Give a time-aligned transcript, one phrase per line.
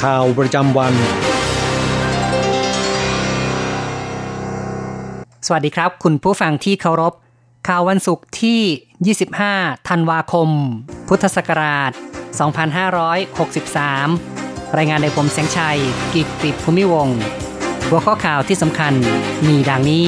[0.00, 0.94] ข่าวประจำวัน
[5.46, 7.12] สวัสดีครับ คุณผู้ฟังที่เคารพ
[7.68, 9.14] ข่าววันศุกร์ที่
[9.54, 10.48] 25 ธันวาคม
[11.08, 11.90] พุทธศักราช
[13.52, 15.78] 2563 รายงานในผมแสงชัย
[16.14, 17.18] กิตติภูมิวงศ์
[17.88, 18.92] หัวข้อข่าวที่สำคัญ
[19.46, 20.06] มีดังนี้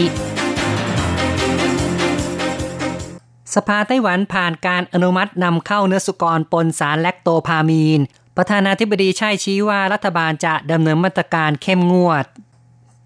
[3.55, 8.01] สภาไต้หวันผ่านการอนุมัตินำเข้าเนื้อสุกรปนสารแลคโตพามีน
[8.37, 12.27] ประธานาธิบดีไช่ชี้ว่ารัฐบาลจะดำเนินมาตรการเข้มงวด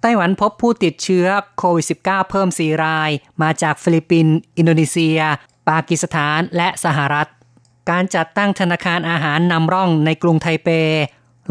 [0.01, 1.27] ไต้หวันพบผู้ติดเชื้อ
[1.59, 3.11] โควิด -19 เพิ่ม 4 ราย
[3.43, 5.19] มาจากฟิลิปปินส์อินโดนีเซีย
[5.69, 7.29] ปากีสถานและสหรัฐ
[7.91, 10.69] การจัดตั้งธนาคารอาหารนำร่องในกรุงไทเป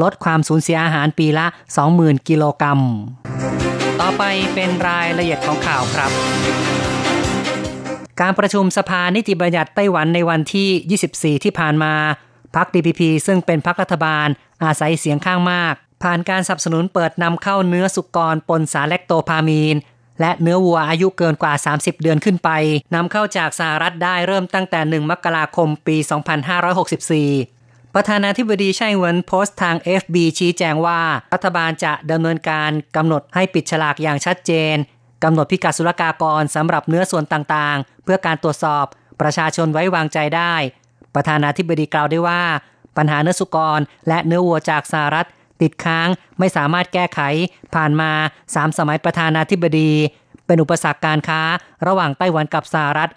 [0.01, 1.45] ลดความสูญเสียอาหารปีละ
[1.87, 2.79] 20,000 กิโลกรัม
[4.01, 6.11] ต่อไปเป็นรายละเอียดของข่าวครับ
[8.21, 11.93] การประชุมสภานิติบัญญัติไต้หวันในวันที่ 24 ที่ผ่านมา
[12.55, 14.27] พรรค DPP ซึ่งเป็นพรรครัฐบาล
[14.63, 19.75] อาศัยเสียงข้างมาก ผ่านการสนับสนุนเปิดนำเข้าเนื้อสุกรปนสารแลคโตพามีน
[20.21, 22.49] และเนื้อวัวอายุเกินกว่า 30 เดือนขึ้นไป
[22.95, 25.97] นำเข้าจากสหรัฐได้เริ่มตั้งแต่ 1 มกราคมปี
[27.15, 31.01] 2564 ประธานาธิบดีไช่เหวินโพสต์ทาง FB ชี้แจงว่า
[31.33, 34.75] รัฐบาลจะดำเนินการกำหนดให้ปิดฉลากอย่างชัดเจน
[35.23, 38.85] กำหนดพิกัดศุลกากรสำหรับเนื้อส่วนต่างๆ เพื่อการตรวจสอบ
[39.21, 40.55] ประชาชนไว้วางใจได้
[41.15, 42.41] ประธานาธิบดีกล่าวได้ว่า
[42.97, 45.27] ปัญหาเนื้อสุกรและเนื้อวัวจากสหรัฐ
[45.61, 46.07] ติดค้าง
[46.39, 47.19] ไม่สามารถแก้ไข
[47.75, 48.11] ผ่านมา
[48.55, 49.91] สามสมัยประธานาธิบดี
[50.45, 51.41] เป็นอุปสรรคการค้า
[51.87, 53.11] ระหว่างไต้หวันกับสหรัฐ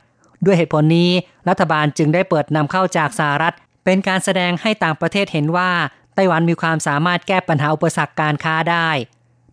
[0.44, 1.10] ด้วยเหตุผลนี้
[1.48, 5.70] รัฐบาลจึงได้เปิดนำเข้าจากสหรัฐ เป็นการแสดงให้ต่างประเทศเห็นว่า
[6.14, 8.88] ไต้หวันมีความสามารถแก้ปัญหาอุปสรรคการค้าได้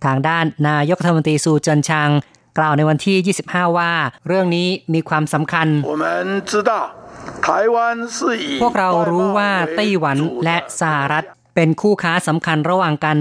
[0.06, 2.10] ทางด้านนายกรัฐมนตรีซูเจินชัง
[2.58, 3.92] กล่าวในวันที่ 25 ว่า
[4.28, 5.68] เรื่องนี้มีความสำคัญ
[8.62, 13.18] พวกเรารู้ว่าไต้หวันและสหรัฐ เป็นคู่ค้าสำคัญระหว่างกัน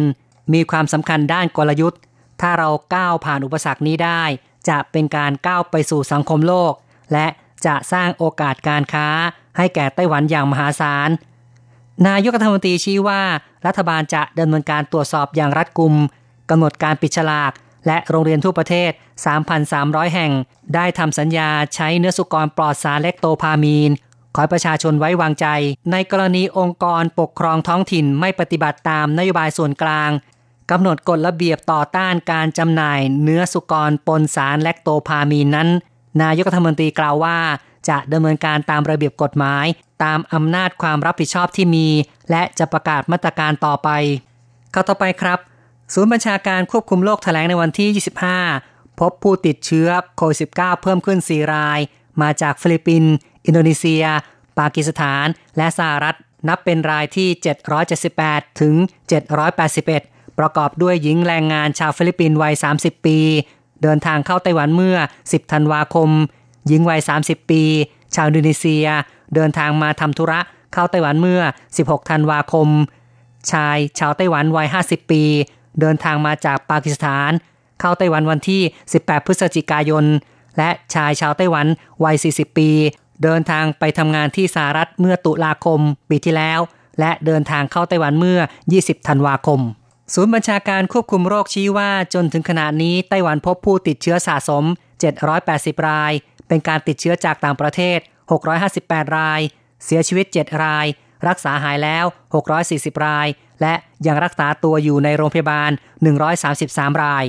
[0.55, 2.01] มีความสำคัญด้านกลยุทธ์
[2.41, 4.23] ถ้าเราก้าวผ่านอุปสรรคนี้ได้
[4.69, 6.73] จะเป็นการก้าวไปสู่สังคมโลก
[7.13, 7.27] และ
[7.67, 9.09] จะสร้างโอกาสการค้า
[9.57, 11.11] ให้แก่ไต้หวันอย่างมหาศาล
[12.09, 13.23] นายกรัฐมนตรีชี้ว่า
[13.67, 15.95] รัฐบาลจะดำเนินการตรวจสอบอย่างรัดกุม
[16.51, 17.53] กำหนดการปิดฉลาก
[17.87, 18.91] และโรงเรียนทั่วประเทศ
[19.53, 20.33] 3,300 แห่ง
[20.75, 23.91] ได้ทำสัญญาใช้เนื้อสุกรปลอดสารเล็กโตพามีน
[24.35, 25.47] ขอให้ประชาชนไว้วางใจ
[25.93, 30.11] ในกรณีองค์กรปกครองท้องถิ่นไม่ปฏิบัติตามนโยบายส่วนกลาง
[30.71, 35.69] กำหนดกฎระเบียบต่อต้านการจำหน่ายเนื้อสุกรปนสารแลคโตพามีนนั้น
[36.23, 37.39] นายกรัฐมนตรีกล่าวว่า
[37.89, 39.67] จะดำเนินการตามระเบียบกฎหมาย
[40.05, 41.87] ตามอำนาจความรับผิดชอบที่มี
[42.31, 43.89] และจะประกาศมาตรการต่อไป
[44.73, 45.39] ข่าวต่อไปครับ
[45.93, 47.89] ศูนย์บัญชาการควบคุมโรคแถลงในวันที่
[48.53, 51.79] 25 พบผู้ติดเชื้อโควิด -19 เพิ่มขึ้น 4 ราย
[52.23, 53.13] มาจากฟิลิปปินส์
[53.47, 54.05] อินโดนีเซีย
[54.59, 55.27] ปากีสถาน
[55.57, 56.17] และสหรัฐ
[56.49, 57.29] นับเป็นรายที่
[57.95, 58.75] 778 ถึง
[59.57, 63.19] 781 ประกอบด้วยหญิงแรงงานชาวฟิลิปปินส์วัย 30 ปี
[63.83, 66.11] เดินทางเข้าไต้หวันเมื่อ 10 ธันวาคม
[66.69, 67.63] หญิงวัย 30 ปี
[68.15, 68.87] ชาวอินโดนีเซีย
[69.35, 70.41] เดินทางมาทำธุระ
[70.73, 71.43] เข้าไต้หวันเมื่อ
[71.77, 72.69] 16 ธันวาคม
[73.53, 75.23] ชายชาวไต้หวันวัย 50 ปี
[75.81, 77.31] เดินทางมาจากปากีสถาน
[77.81, 78.63] เข้าไต้หวันวันที่
[78.95, 80.05] 18 พฤศจิกายน
[80.59, 81.67] และชายชาวไต้หวัน
[82.05, 82.71] วัย 40 ปี
[83.23, 86.61] เดินทางไปทำงานที่สหรัฐเมื่อตุลาคมปีที่แล้ว
[87.01, 88.41] และเดินทางเข้าไต้หวันเมื่อ
[88.75, 89.61] 20 ธันวาคม
[90.15, 94.65] ศูนย์บัญชาการควบคุมโรคชี้ว่าจนถึงขณะนี้ไต้หวันพบผู้ติดเชื้อสะสม
[95.27, 96.13] 780 ราย
[96.49, 97.99] เป็นการติดเชื้อจากต่างประเทศ
[98.57, 99.41] 658 ราย
[99.85, 100.87] เสียชีวิต 7 ราย
[101.29, 102.05] รักษาหายแล้ว
[102.55, 103.29] 640 ราย
[103.61, 103.75] และ
[104.07, 105.71] ยังรักษาตัวอยู่ในโรงพยาบาล
[106.37, 107.25] 133 ราย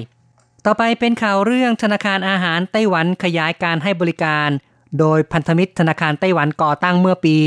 [0.65, 4.49] ต่อไปเป็นข่าวเรื่องธนาคารอาหารไต้หวันขยายการให้บริการ
[4.99, 7.37] โดยพันธมิตรธนาคารไต้หวันก่อตั้งเมื่อปี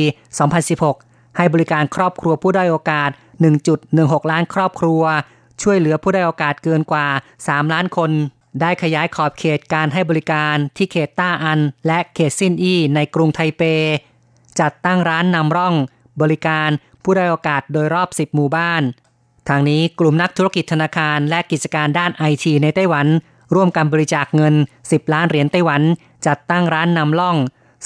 [0.65, 3.11] 2016 ให้บริการครอบครัวผู้ได้โอกาส
[3.71, 5.03] 1.16 ล้านครอบครัว
[5.63, 7.07] ช่วยเหลือผู้ได้โอกาสเกินกว่า
[7.41, 8.11] 3 ล้านคน
[8.61, 13.63] ได้ขยายขอบเขตการให้บริการที่เขตต้าอัน และเขตซินอี้ในกรุงไทเป
[14.61, 15.75] จัดตั้งร้านนำร่อง
[16.21, 16.69] บริการ
[17.03, 18.83] ผู้ได้โอกาสโดยรอบ 10 หมู่บ้าน
[19.49, 23.07] ทางนี้กลุ่มนักธุรกิจธนาคารและกิจการด้านไอทีในไต้หวัน
[23.55, 24.55] ร่วมกันบริจาคเงิน
[24.85, 25.83] 10 ล้านเหรียญไต้หวัน
[26.27, 27.37] จัดตั้งร้านนำร่อง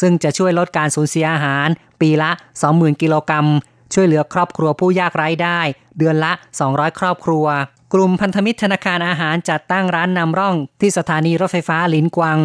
[0.00, 1.68] ซึ่งจะช่วยลดการสูญเสียอาหาร
[2.00, 2.30] ปีละ
[2.66, 3.46] 20,000 กิโลกรัม
[3.94, 5.60] ช่วยเหลือครอบครัวผู้ยากไร้ได้
[5.98, 6.32] เดือนละ
[6.64, 7.46] 200 ครอบครัว
[7.94, 12.38] กลุ่มพันธมิตรธนาคารอาหารจัดตั้งร้านนำร่อง ที่สถานีรถไฟฟ้าลินกวัง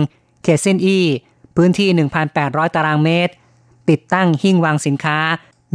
[0.44, 1.06] เขตเซินอี้
[1.56, 1.90] พื้นที่
[2.31, 3.34] 1,800 ตารางเมตร
[3.90, 5.18] ติดตั้งหิ้งวางสินค้า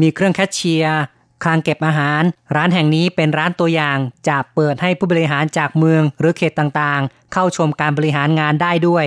[0.00, 1.00] มีเครื่องแคชเชียร์
[1.44, 2.22] คลังเก็บอาหาร
[2.56, 3.98] ร้านแห่งนี้เป็นร้านตัวอย่าง
[4.28, 9.06] จะเปิดให้ผู้บริหารจากเมืองหรือเขตต่างๆ เข้าชมการบริหารงานได้ด้วย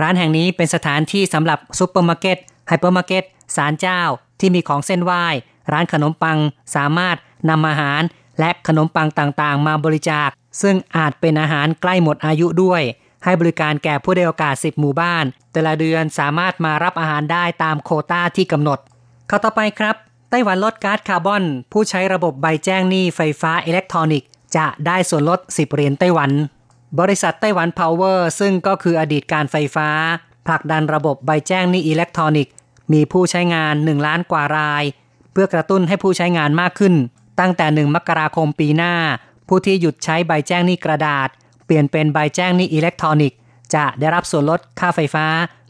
[0.00, 2.38] ร้านแห่งนี้เป็นสถานที่สำหรับซุปเปอร์มาร์เก็ต
[2.68, 3.24] ไฮเปอร์มาร์เก็ต
[3.56, 4.00] ศาลเจ้า
[4.40, 5.24] ที่มีของเซ่นไหว้
[5.72, 6.38] ร้านขนมปัง
[6.76, 7.16] สามารถ
[7.50, 8.02] นำอาหาร
[8.40, 10.28] และขนมปังต่างๆ มาบริจาค
[10.62, 12.82] ซึ่งอาจเป็นอาหารใกล้หมดอายุด้วย
[13.24, 18.78] ให้บริการแก่ผู้ด้อยโอกาส 10 หมู่บ้าน แต่ละเดือนสามารถมารับอาหารได้ตามโควตาที่กำหนด
[19.34, 19.96] ข่าวต่อไปครับ
[20.30, 26.30] ไต้หวันลดก๊าซคาร์บอน ผู้ใช้ระบบใบแจ้งหนี้ไฟฟ้าอิเล็กทรอนิกส์จะได้ส่วนลด 10 เหรียญไต้หวัน
[27.00, 29.88] บริษัทไต้หวันพาวเวอร์ซึ่งก็คืออดีตการไฟฟ้า
[30.46, 32.52] ผลักดันระบบใบแจ้งหนี้อิเล็กทรอนิกส์
[32.92, 34.84] มีผู้ใช้งาน 1 ล้านกว่าราย
[35.32, 36.94] เพื่อกระตุ้นให้ผู้ใช้งานมากขึ้น
[37.40, 38.94] ตั้งแต่ 1 มกราคมปีหน้า
[39.48, 41.28] ผู้ที่หยุดใช้ใบแจ้งหนี้กระดาษ
[41.66, 43.38] เปลี่ยนเป็นใบแจ้งหนี้อิเล็กทรอนิกส์
[43.74, 45.26] จะได้รับส่วนลดค่าไฟฟ้า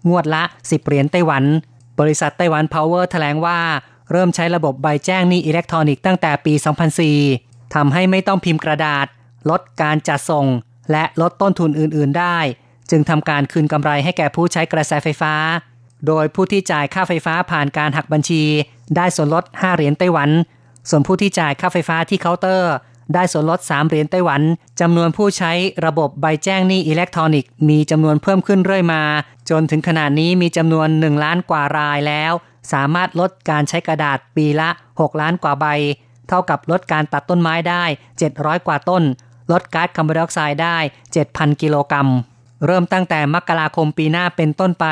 [0.08, 1.44] งวดละ 10 เหรียญไต้หวัน
[2.00, 3.60] บริษัทไต้หวันพาวเวอร์แถลงว่า
[4.10, 6.54] เริ่มใช้ระบบใบแจ้งหนี้อิเล็กทรอนิกส์ตั้งแต่ปี
[7.14, 9.06] 2004 ทำให้ไม่ต้องพิมพ์กระดาษ
[9.50, 10.46] ลดการจัดส่ง
[10.92, 12.38] และลดต้นทุนอื่น ๆ ได้
[12.90, 15.34] จึงทำการคืนกำไรให้แก่ผู้ใช้กระแสไฟฟ้า
[16.06, 18.42] โดยผู้ที่จ่ายค่าไฟฟ้าผ่านการหักบัญชี
[18.96, 20.30] ได้ส่วนลด 5 เหรียญไต้หวัน
[20.90, 22.72] ส่วนผู้ที่จ่ายค่าไฟฟ้าที่เคาน์เตอร์
[23.14, 24.42] ได้ส่วนลด 3 เหรียญไต้หวัน
[24.80, 25.52] จำนวนผู้ใช้
[25.86, 29.02] ระบบใบแจ้งหนี้อิเล็กทรอนิกส์มีจำนวนเพิ่มขึ้นเรื่อยมา
[29.50, 32.32] จนถึงขนาดนี้มีจำนวน 1 ล้านกว่ารายแล้ว
[32.72, 34.68] สามารถลดการใช้กระดาษปีละ
[34.98, 35.66] 6 ล้านกว่าใบ
[36.28, 37.84] เท่ากับลดการตัดต้นไม้ได้
[38.26, 39.02] 700 กว่าต้น
[39.52, 40.76] ลดก๊าซคาร์บอนไดออกไซด์ได้
[41.18, 42.08] 7,000 กิโลกรัม
[42.66, 44.86] เริ่มตั้งแต่มกราคมปีหน้าเป็นต้นไป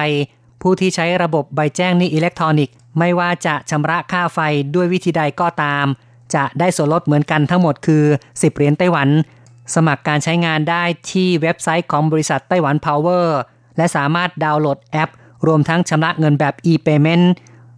[0.63, 4.39] ผู้ที่ใช้ระบบใบแจ้งหนี้อิเล็กทรอนิกส์ไม่ว่าจะชำระค่าไฟ
[4.75, 5.87] ด้วยวิธีใดก็ตาม
[6.35, 9.09] จะได้ส่วนลดเหมือนกันทั้งหมดคือ 10 เหรียญไต้หวัน
[9.75, 13.38] สมัครการใช้งานได้ที่เว็บไซต์ของบริษัทไต้หวันพาวเวอร์
[13.77, 15.11] และสามารถดาวน์โหลดแอป
[15.47, 17.27] รวมทั้งชำระเงินแบบ e-payment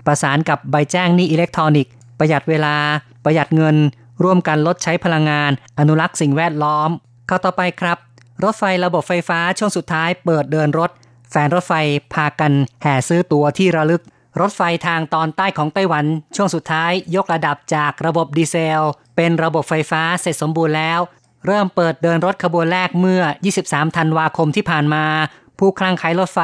[0.06, 2.76] ประสานกับใบแจ้งหนี้อิเล็กทรอนิกส์ ประหยัดเวลา
[3.25, 3.76] ประหยัดเงิน
[4.22, 6.90] ร่วมกันลดใช้พลังงาน อนุรักษ์สิ่งแวดล้อม
[7.26, 7.98] เข้าต่อไปครับ
[8.44, 10.90] รถไฟระบบไฟฟ้าช่วงสุดท้ายเปิดเดินรถ
[11.31, 11.72] แฟนรถไฟ
[12.14, 12.52] พากัน
[12.82, 14.02] แห่ซื้อตั๋วที่ระลึก
[14.40, 16.05] รถไฟทางตอนใต้ของไต้หวัน
[16.37, 18.82] ช่วงสุดท้ายยกระดับจากระบบดีเซล
[19.17, 21.00] เป็นระบบไฟฟ้าเสร็จสมบูรณ์แล้ว
[21.46, 23.23] เริ่มเปิดเดินรถขบวนแรกเมื่อ
[23.61, 25.05] 23 ธันวาคมที่ผ่านมา
[25.58, 26.40] ผู้คลั่งไคลรถไฟ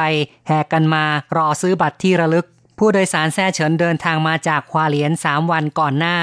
[0.47, 1.03] แห่กันมา
[1.37, 2.45] รอซื้อบัตรที่ระลึก
[2.79, 6.17] ผู้โดยสารแซ่เฉินเดินทางมาจากควาเหลียน 3 วันก่อนหน้า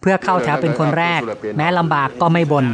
[0.00, 1.20] เพื่อเข้าแถวเป็นคนแรก
[1.56, 2.66] แม้ลำบากก็ไม่บน่น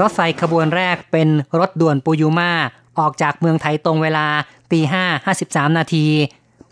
[0.00, 1.28] รถไฟขบวนแรกเป็น
[1.58, 2.52] รถด่วนปูยูมา
[2.98, 4.26] ออกจากเมืองไทยตรงเวลา
[4.72, 6.06] ตีห้าห้าสิบสามนาที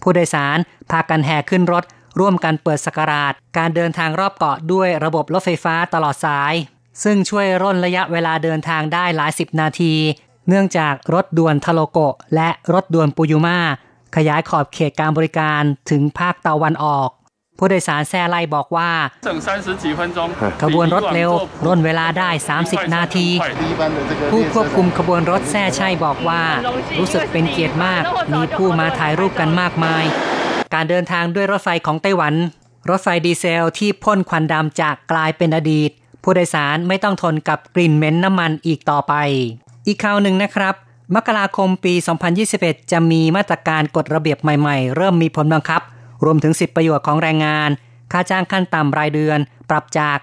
[0.02, 0.58] ผู้โดยสาร
[0.90, 1.84] พากันแห่ขึ้นรถ
[2.18, 6.54] ร่วมกันเปิดสกราช การเดินทางรอบเกาะด้วยระบบรถไฟฟ้าตลอดสาย
[7.02, 9.94] ซึ่งช่วยร่นระยะเวลาเดินทางได้หลายสิบนาที
[10.48, 11.98] เนื่องจากรถด่วนทโลโก
[12.34, 13.58] และรถด่วนปูยูมา
[14.16, 17.08] ขยายขอบเขตการบริการถึงภาคตะวันออก
[17.58, 18.90] ผู้โดยสารแซ่ไล่บอกว่า
[20.62, 21.30] ขบวนรถเร็ว
[21.66, 22.30] ร่นเวลาได้
[22.62, 23.28] 30 นาที
[24.30, 26.42] ผู้ควบคุมขบวนรถแซ่ใช่บอกว่า
[26.98, 28.02] รู้สึกเป็นเกียรติมาก
[28.34, 30.04] มีผู้มาถ่ายรูปกันมากมาย
[30.74, 32.34] การเดินทางด้วยรถไฟของไต้หวัน
[32.90, 35.90] รถไฟดีเซลที่พ่นควันดำจากกลายเป็นอดีต
[36.22, 39.14] ผู้โดยสารไม่ต้องทนกับกลิ่นเหม็นน้ำมันอีกต่อไป
[39.86, 40.74] อีกข่าวหนึ่งนะครับ
[41.14, 41.94] มกราคมปี
[42.42, 45.82] 2021 จะมีมาตรการกฎระเบียบใหม่ ๆ เริ่มมีผลบังคับ
[46.24, 47.70] รวมถึง 10 ประโยชน์ของแรงงาน
[48.12, 49.38] ค่าจ้างขั้นต่ำรายเดือน
[49.70, 50.18] ปรับจาก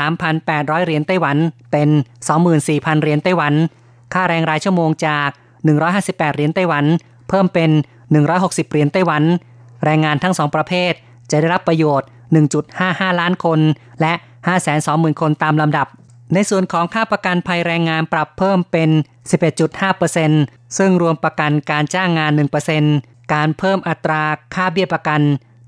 [0.00, 1.36] 23,800 เหรียญไต้หวัน
[1.72, 1.88] เป็น
[2.40, 3.54] 24,000 เหรียญไต้หวัน
[4.14, 5.28] ค่าแรงรายชั่วโมงจาก
[5.82, 6.84] 158 เหรียญไต้หวัน
[7.28, 7.70] เพิ่มเป็น
[8.20, 9.22] 160 เหรียญไต้หวัน
[9.84, 10.92] แรงงานทั้งสองประเภท
[11.30, 12.08] จะได้รับประโยชน์
[12.62, 13.60] 1.55 ล้านคน
[14.00, 14.12] และ
[14.66, 15.86] 520,000 คนตามลำดับ
[16.34, 18.90] ในส่วนของค่าประกันภัยแรงงานปรับเพิ่มเป็น
[20.02, 22.32] 11.5%ซึ่งรวมประกันการจ้างงาน
[22.76, 24.22] 1% การเพิ่มอัตรา
[24.54, 25.20] ค่าเบี้ยประกัน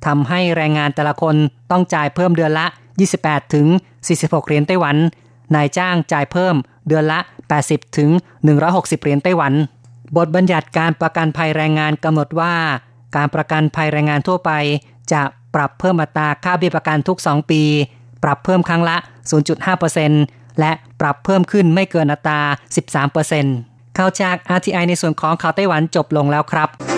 [0.07, 1.37] ทำให้แรงงานแต่ละคน
[1.71, 2.67] ต้องจ่ายเพิ่มเดือนละ
[3.11, 3.67] 28 ถึง
[4.07, 4.97] 46 เหรียญไต้หวัน
[5.55, 6.55] นายจ้างจ่ายเพิ่ม
[6.88, 7.19] เดือนละ
[7.59, 8.11] 80 ถึง
[8.57, 9.53] 160 เหรียญไต้หวัน
[10.17, 12.55] บทบัญญัติการประกันภัยแรงงานกำหนดว่า
[13.17, 14.50] การประกันภัยแรงงานทั่วไป
[15.12, 15.23] จะ
[15.55, 17.62] ปรับเพิ่มอัตราค่าเบี้ยประกันทุก 2 ปี
[18.25, 18.97] ปรับเพิ่มครั้งละ
[19.79, 22.41] 0.5%และปรับเพิ่มขึ้นไม่เกินอัตรา
[23.19, 26.98] 13%ข่าวจาก RTI ในส่วนของข่าวไต้หวันจบลงแล้วครับ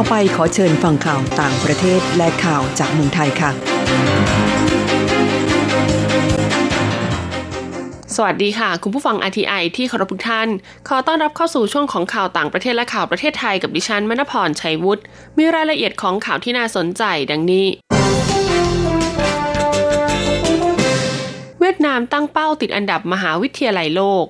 [0.00, 3.50] ต่อไปขอเชิญฟังข่าวต่างประเทศและข่าวจากเมืองไทยค่ะ
[8.16, 10.48] สวัสดีค่ะ คุณผู้ฟัง RTI ที่เคารพทุกท่าน
[10.88, 15.02] ขอต้อนรับเข้าสู่ช่วงของข่าวต่างประเทศและข่าวประเทศไทยกับดิฉันมณพรชัยวุฒิ
[15.38, 17.66] มีรายละเอียดของข่าวที่น่าสนใจดังนี้
[21.60, 24.26] เวียดนามตั้งเป้าติดอันดับมหาวิทยาลัยโลก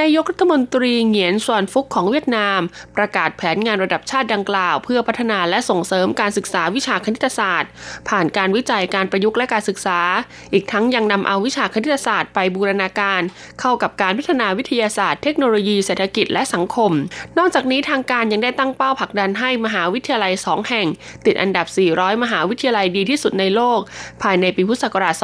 [0.00, 2.60] นายกรัฐมนตรีเหงียนส่วนฟุกของเวียดนาม
[2.96, 7.70] ประกาศแผนงานระดับชาติดังกล่าว เพื่อพัฒนาและส่งเสริมการศึกษาวิชาคณิตศาสตร์
[8.08, 10.00] ผ่านการวิจัยการประยุกต์และการศึกษา
[10.52, 13.20] อีกทั้งยังนำเอาวิชาคณิตศาสตร์ไปบูรณาการ
[13.60, 16.92] เข้ากับการพัฒนาวิทยาศาสตร์เทคโนโลยีเศรษฐกิจและสังคม
[17.38, 20.86] นอกจากนี้ทางการยังได้ตั้งเป้าผลักดันให้มหาวิทยาลัย 2 แห่ง
[21.26, 23.80] ติดอันดับ 400 มหาวิทยาลัยดีที่สุดในโลก
[24.22, 25.14] ภายในปีพุทธศักราช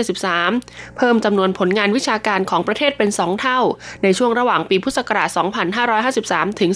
[0.00, 3.60] 2573 เพิ่มจำนวนผลงานวิชาการของประเทศเป็น 2 เท่า
[4.02, 5.28] ในช่วงระหว่างปีพุทธศักราช
[5.94, 6.70] 2553 ถึง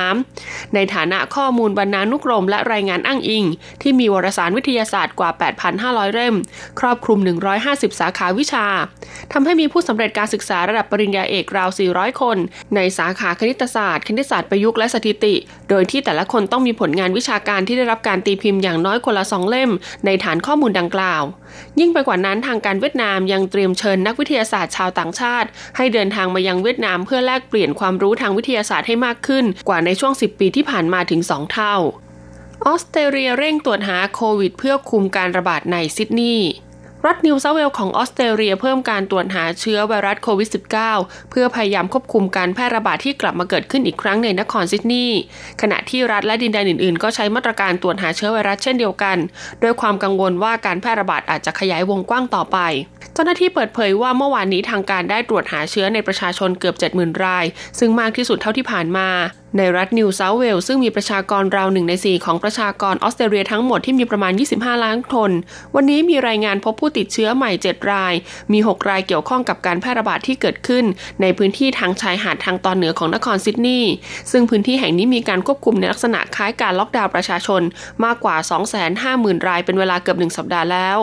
[0.00, 3.44] 2563 ในฐานะข้อมูลบรรณานุกรมและรายงานอ้างอิง
[3.82, 5.30] ที่มีวารสารวิทยาศาสตร์กว่า
[5.72, 6.34] 8,500 เล่ม
[6.80, 7.18] ครอบคลุม
[7.60, 8.66] 150 สาขาวิชา
[9.32, 12.36] ทำให้มีผู้สำเร็จการศึกษาระดับปริญญาเอกราว 400 คน
[12.74, 15.34] ในสาขาคณิตศาสตร์ คณิตศาสตร์ประยุกต์และสถิติ
[15.70, 19.70] โดยที่แต่ละคนต้องมีผลงานวิชาการที่ได้รับการตีพิมพ์อย่างน้อยคนละสองเล่ม
[20.06, 21.22] ในฐานข้อมูลดังกล่าว
[21.80, 31.74] ยิ่งไปกว่านั้นทางการเวียดนามยังเตรียมเชิญนักวิทยาศาสตร์ชาวต่างชาติ ให้เดินทางมายังเวียดนามเพื่อแลกเปลี่ยนความรู้ทางวิทยาศาสตร์ให้มากขึ้น กว่าในช่วง 10 ปีที่ผ่านมาถึง 2 เท่า
[32.66, 36.50] ออสเตรเลียเร่งตรวจหาโควิด เพื่อคุมการระบาดในซิดนีย์
[37.08, 40.48] รัฐนิวเซาท์เวลส์ของออสเตรเลียเพิ่มการตรวจหาเชื้อไวรัสโควิด
[40.88, 45.18] -19 เพื่อพยายามควบคุมการแพร่ระบาดที่กลับมาเกิดขึ้นอีกครั้งในนครซิดนีย์
[45.60, 49.16] ขณะที่รัฐและดินแดนอื่นๆ ก็ใช้มาตรการตรวจหาเชื้อไวรัสเช่นเดียวกัน
[49.62, 52.58] ด้วยความกังวลว่าการแพร่ระบาดอาจจะขยายวงกว้างต่อไป
[53.16, 57.44] เจ้าหน้าที่เปิดเผยว่าเมื่อวานนี้ทางการได้ตรวจหาเชื้อในประชาชนเกือบ 70,000 ราย
[57.78, 59.08] ซึ่งมากที่สุดเท่าที่ผ่านมา
[59.58, 65.30] ในรัฐนิวเซาท์เวลซึ่งมีประชากรราวหนึ่งในสี่ของประชากรออสเตรเลียทั้งหมดที่มีประมาณ 25 ล้านคน
[65.74, 68.14] วันนี้มีรายงานพบผู้ติดเชื้อใหม่ 7 ราย
[68.52, 70.84] มี 6 รายเกี่ยวข้องกับการแพร่ระบาดที่เกิดขึ้น
[71.22, 73.92] ในพื้นที่ทางชายหาดทางตอนเหนือของนครซิดนีย์
[74.32, 77.62] ซึ่งพื้นที่แห่งนี้มีการควบคุมในลักษณะคล้ายการล็อกดาวน์ประชาชน
[78.04, 78.36] มากกว่า
[78.92, 80.98] 250,000 รายเป็นเวลาเกือบ1สัปดาห์แล้ว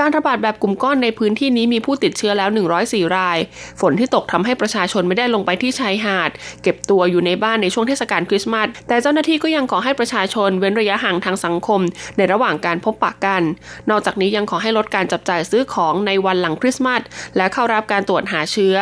[0.00, 2.50] การระบาดแบบกลุ่มก้อนในพื้นที่นี้มีผู้ติดเชื้อแล้ว
[2.82, 3.38] 104 ราย
[3.80, 6.30] ฝนที่ตกทำให้ประชาชนไม่ได้ลงไปที่ชายหาด
[6.62, 11.80] เก็บตัวอยู่ในบ้านในช่วงเทศกาลคริสต์มาส แต่เจ้าหน้าที่ก็ยังขอให้ประชาชนเว้นระยะห่างทางสังคม
[12.16, 13.42] ในระหว่างการพบปะกัน
[13.90, 17.02] นอกจากนี้ยังขอให้ลดการจับจ่ายซื้อของในวันหลังคริสต์มาส
[17.36, 18.76] และเข้ารับการตรวจหาเชื้อ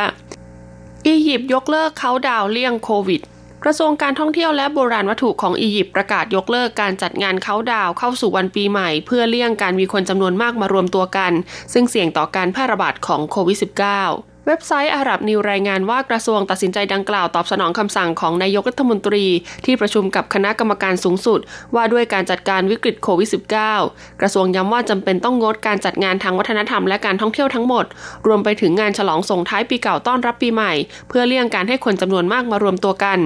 [1.07, 3.23] อียิปต์ยกเลิกเขาดาวเลี่ยงโควิด
[3.65, 11.33] กระทรวงการท่องเที่ยวและโบราณวัตถุของอียิปต์ประกาศยกเลิกการจัดงานเขาดาวเข้าสู่วันปีใหม่ เพื่อเลี่ยงการมีคนจำนวนมากมารวมตัวกัน
[11.73, 19.25] ซึ่งเสี่ยงต่อการแพร่ระบาดของโควิด -19 เว็บไซต์อาหรับนิวรายงานว่ากระทรวงตัดสินใจดังกล่าวตอบสนองคำสั่งของนายกรัฐมนตรี
[19.65, 21.41] ที่ประชุมกับคณะกรรมการสูงสุด
[21.75, 23.29] ว่าด้วยการจัดการวิกฤตโควิด
[23.73, 27.85] -19 กระทรวงย้ำว่าจำเป็นต้องงดการจัดงานทางวัฒนธรรมและการท่องเที่ยวทั้งหมด
[28.27, 30.73] รวมไปถึงงานฉลองส่งท้ายปีเก่าต้อนรับปีใหม่
[31.09, 33.19] เพื่อเลี่ยงการให้คนจำนวนมากมารวมตัวกัน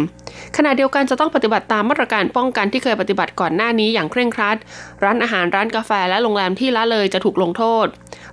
[0.56, 4.56] ขณะเดียวกันจะต้องปฏิบัติตามมาตรการป้องกันที่เคยปฏิบัติก่อนหน้านี้อย่างเคร่งครัด
[5.04, 7.86] ร้านอาหารร้านกาแฟและโรงแรมที่ละเลยจะถูกลงโทษ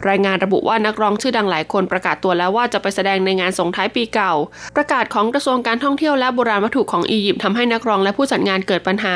[0.10, 4.34] รายงานระบุว่านักร้องชื่อดังหลายคนประกาศตัวแล้วว่าจะจะไปแสดงในงานส่งท้ายปีเก่า
[4.76, 9.16] ประกาศของกระทรวงการท่องเที่ยวและโบราณวัตถุของอียิปต์ทำให้นักร้องและผู้จัดงานเกิดปัญหา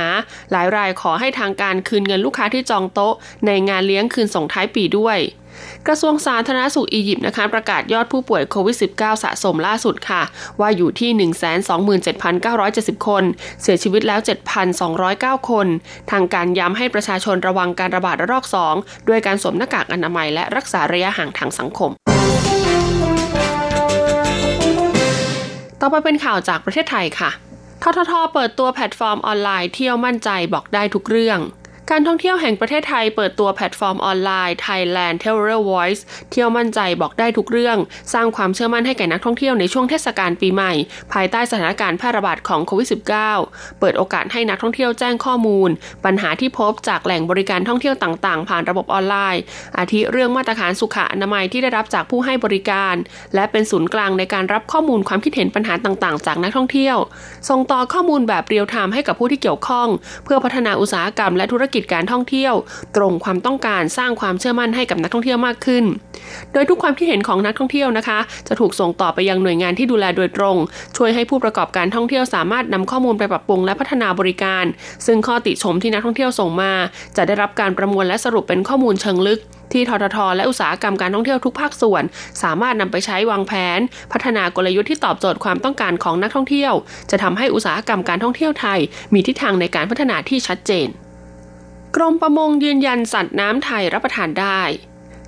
[0.52, 3.14] หลายรายขอให้ทางการคืนเงินลูกค้าที่จองโต๊ะ
[3.46, 5.20] ในงานเลี้ยงคืนส่งท้ายปีด้วย
[5.88, 10.22] กระทรวงสาธารณสุขอียิปต์นะคะประกาศยอดผู้ป่วยโควิด -19 สะสมล่าสุดค่ะ
[10.60, 11.32] ว่าอยู่ที่
[12.30, 13.24] 127,970 คน
[13.62, 14.20] เสียชีวิตแล้ว
[14.84, 15.68] 7,209 คน
[16.12, 18.46] ทางการย้ำให้ประชาชนระวังการระบาดระลอก
[18.78, 21.92] 2 ด้วยการสวมหน้ากากอนามัยและรักษาระยะห่างทางสังคม
[25.82, 27.32] ต่อไปเป็นข่าวจากประเทศไทยค่ะ
[27.82, 31.40] ทททเปิดตัวแพลตฟอร์มออนไลน์เที่ยวมั่นใจบอกได้ทุกเรื่อง
[31.90, 37.78] การท่องเที่ยวแห่งประเทศไทยเปิดตัวแพลตฟอร์มออนไลน์ Thailand Travel Voice เที่ยวมั่นใจบอกได้ทุกเรื่อง
[38.14, 40.74] สร้างความเชื่อมั่นให้แก่นักท่องเที่ยวในช่วงเทศกาลปีใหม่
[41.14, 42.88] ภายใต้สถานการณ์แพร่ระบาดของโควิด
[43.32, 45.70] -19 เปิดโอกาสให้นักท่องเที่ยวแจ้งข้อมูล
[46.06, 49.42] ปัญหาที่พบจากแหล่งบริการท่องเที่ยวต่างๆ ผ่านระบบออนไลน์
[49.78, 52.96] อาทิเรื่องมาตรฐานสุขอนามัยที่ได้รับจากผู้ให้บริการ
[53.36, 56.98] และเป็นศูนย์กลางในการรับข้อมูลความคิดเห็นปัญหาต่างๆ จากนักท่องเที่ยว
[57.50, 59.88] ส่งต่อข้อมูลแบบเรียลไทม์ให้กับผู้ที่เกี่ยวข้อง
[60.26, 62.54] เพื่อพัฒนาอุตสาหกรรมและธุรกิจการท่องเที่ยว
[62.96, 65.84] ตรงความต้องการสร้างความเชื่อมั่นให้กับนักท่องเที่ยวมากขึ้น
[66.54, 70.58] โดยทุกความคิดเห็นของนักท่องเที่ยวนะคะ จะถูกส่งต่อไปยังหน่วยงานที่ดูแลโดยตรง
[70.98, 74.66] ช่วยให้ผู้ประกอบการท่องเที่ยวสามารถนำข้อมูลไปปรับปรุงและพัฒนาบริการ
[75.06, 76.74] ซึ่งข้อติชมที่นักท่องเที่ยวส่งมา
[77.18, 79.42] จะได้รับการประมวลและสรุปเป็นข้อมูลเชิงลึก
[79.76, 82.04] ที่ททท และอุตสาหกรรมการท่องเที่ยวทุกภาคส่วน
[82.44, 83.80] สามารถนำไปใช้วางแผน
[84.12, 86.74] พัฒนากลยุทธ์ที่ตอบโจทย์ความต้องการของนักท่องเที่ยว
[87.12, 88.80] จะทำให้อุตสาหกรรมการท่องเที่ยวไทย
[89.14, 90.90] มีทิศทางในการพัฒนาที่ชัดเจน
[91.96, 94.62] กรมประมงยืนยันสัตว์น้ำไทยรับประทานได้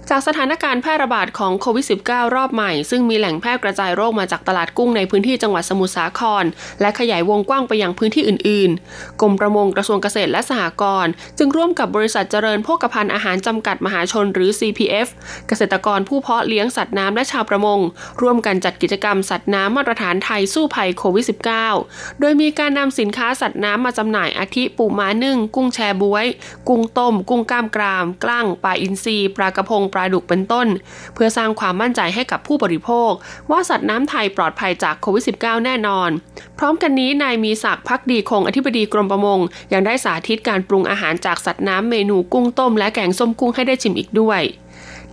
[0.10, 6.46] จากสถานการณ์แพร่ระบาดของโควิด -19 รอบใหม่ ซึ่งมีแหล่งแพร่กระจายโรคมาจากตลาดกุ้งในพื้นที่จังหวัดสมุทรสาคร
[6.82, 15.08] และขยายวงกว้างไปยังพื้นที่อื่นๆ กรมประมงกระทรวงเกษตรและสหกรณ์จึงร่วมกับบริษัทเจริญโภคภัณฑ์อาหารจำกัดมหาชนหรือ CPF
[15.48, 17.80] เกษตรกรผู้เพาะเลี้ยงสัตว์น้ำและชาวประมง
[18.22, 21.26] ร่วมกันจัดกิจกรรมสัตว์น้ำมาตรฐานไทยสู้ภัยโควิด
[21.70, 26.28] -19 โดยมีการนำสินค้าสัตว์น้ำมาจำหน่ายอาทิปูม้านึ่ง กุ้งแชบวย
[26.70, 30.68] กุ้งต้ม กุ้งกล้ามกราม กล้างปลาอินทรีปลากระพงปลาดุกเป็นต้น
[31.14, 33.12] เพื่อสร้างความมั่นใจให้กับผู้บริโภค
[33.52, 36.10] ว่าสัตว์น้ำไทยปลอดภัยจากโควิด -19 แน่นอน
[36.58, 39.40] พร้อมกันนี้นายมีศักดิ์พักดีคงอธิบดีกรมประมง
[39.74, 44.42] ยังได้สาธิตการปรุงอาหารจากสัตว์น้ำเมนูกุ้งต้มและแกงส้มกุ้งให้ได้ชิมอีกด้วย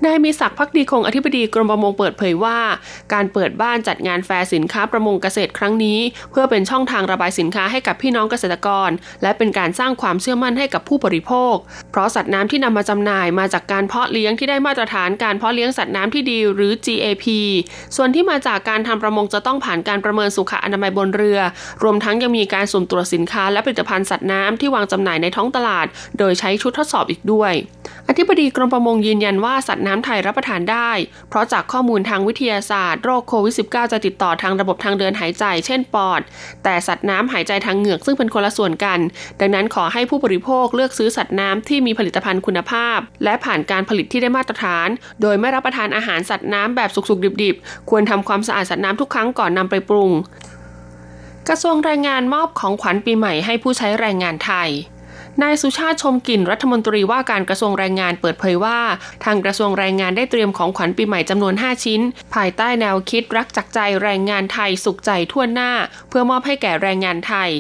[0.05, 2.59] นายมีศักดิ์พักดีคงอธิบดีกรมประมงเปิดเผยว่า
[3.13, 5.99] การเปิดบ้านจัดงานแฟร์สินค้าประมงเกษตรครั้งนี้
[6.31, 8.91] เพื่อเป็นช่องทางระบายสินค้าให้กับพี่น้องเกษตรกร
[9.23, 11.55] และเป็นการสร้างความเชื่อมั่นให้กับผู้บริโภค
[11.91, 17.27] เพราะสัตว์น้ำที่นำมาจำหน่ายมาจากการเพาะเลี้ยงที่ได้มาตรฐานการเพาะเลี้ยงสัตว์น้ำที่ดีหรือ GAP
[17.97, 21.39] ส่วนที่มาจากการทำประมงจะต้องผ่านการประเมินสุขอนามัยบนเรือ
[21.83, 25.87] รวมทั้งยังมีการสุ่มตรวจสินค้าและผลิตภัณฑ์สัตว์น้ำที่วางจำหน่ายในท้องตลาด
[26.19, 27.53] โดยใช้ชุดทดสอบอีกด้วย
[28.09, 30.91] อธิบดีกรมประมงยืนยันว่าสัตว์น้ำไทยรับประทานได้
[31.29, 36.21] เพราะจากข้อมูลทางวิทยาศาสตร์โรคโควิด -19 จะติดต่อทางระบบทางเดินหายใจ เช่นปอด
[36.65, 38.99] แต่สัตว์น้ำหายใจทางเหงือกซึ่งเป็นคนละส่วนกัน
[39.41, 44.89] ดังนั้นขอให้ผู้บริโภคเลือกซื้อสัตว์น้ำที่มีผลิตภัณฑ์คุณภาพ และผ่านการผลิตที่ได้มาตรฐาน
[45.23, 50.11] โดยไม่รับประทานอาหารสัตว์น้ำแบบสุกๆ ดิบๆ ควรทำความสะอาดสัตว์น้ำทุกครั้งก่อนนำไปปรุง
[51.49, 54.71] กระทรวงแรงงานมอบของขวัญปีใหม่ให้ผู้ใช้แรงงานไทย
[55.43, 58.79] นายสุชาติชมกลิ่นรัฐมนตรีว่าการกระทรวงแรงงานเปิดเผยว่า
[59.25, 62.01] ทางกระทรวงแรงงานได้เตรียมของขวัญปีใหม่จำนวน 5 ชิ้น
[62.35, 65.71] ภายใต้แนวคิดรักจักใจแรงงานไทยสุขใจทั่วหน้า
[66.09, 67.51] เพื่อมอบให้แก่แรงงานไทย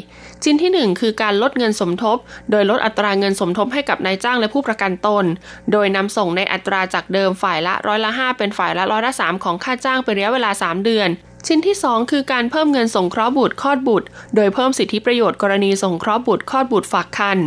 [0.44, 2.18] ชิ้นที่ 1 คือการลดเงินสมทบ
[2.50, 5.24] โดยลดอัตราเงินสมทบให้กับนายจ้างและผู้ประกันตน
[5.72, 11.11] โดยนำส่งในอัตราจากเดิมฝ่ายละร้อยละ5เป็นฝ่ายละร้อยละ3ของค่าจ้างเป็นระยะเวลา 3 เดือน
[11.46, 17.38] ชิ้นที่ 2 คือการเพิ่มเงินสงเคราะห์บุตรคลอดบุตร โดยเพิ่มสิทธิประโยชน์กรณีสงเคราะห์บุตรคลอดบุตรฝากคัน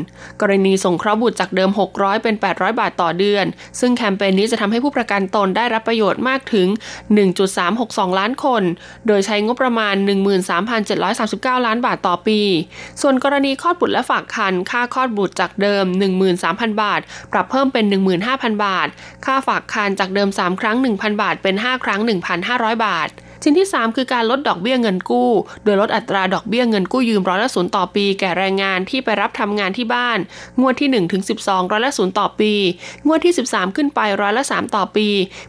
[0.42, 3.46] กรณีสงเคราะห์บุตรจากเดิม 600 เป็น 800 บาทต่อเดือน
[3.80, 6.68] ซึ่งแคมเปญนี้จะทำให้ผู้ประกันตนได้รับประโยชน์มากถึง
[7.44, 8.64] 1.362 ล้านคน
[9.08, 9.96] โดยใช้งบประมาณ
[10.80, 12.40] 13,739 ล้านบาทต่อปี
[13.02, 15.86] ส่วนกรณีคลอดบุตรและฝากคันค่าคลอดบุตรจากเดิม
[16.34, 17.02] 13,000 บาท
[17.32, 17.86] ปรับเพิ่มเป็น
[18.26, 18.88] 15,000 บาท
[19.26, 22.00] ค่าฝากคันจากเดิม 3 ครั้ง 1,000 บาท เป็น 5 ครั้ง
[22.44, 23.10] 1,500 บาท
[23.44, 25.32] ชิ้นที่ 3 คือการลดดอกเบี้ยเงินกู้
[25.64, 30.18] โดยลดอัตราดอกเบี้ยเงินกู้ยืมร้อยละศูนย์ต่อปี แก่แรงงานที่ไปรับทำงานที่บ้าน
[30.60, 32.54] งวดที่1ถึง12ร้อยละศูนย์ต่อปี
[33.08, 35.08] งวดที่ 13 ขึ้นไปร้อยละ3ต่อปี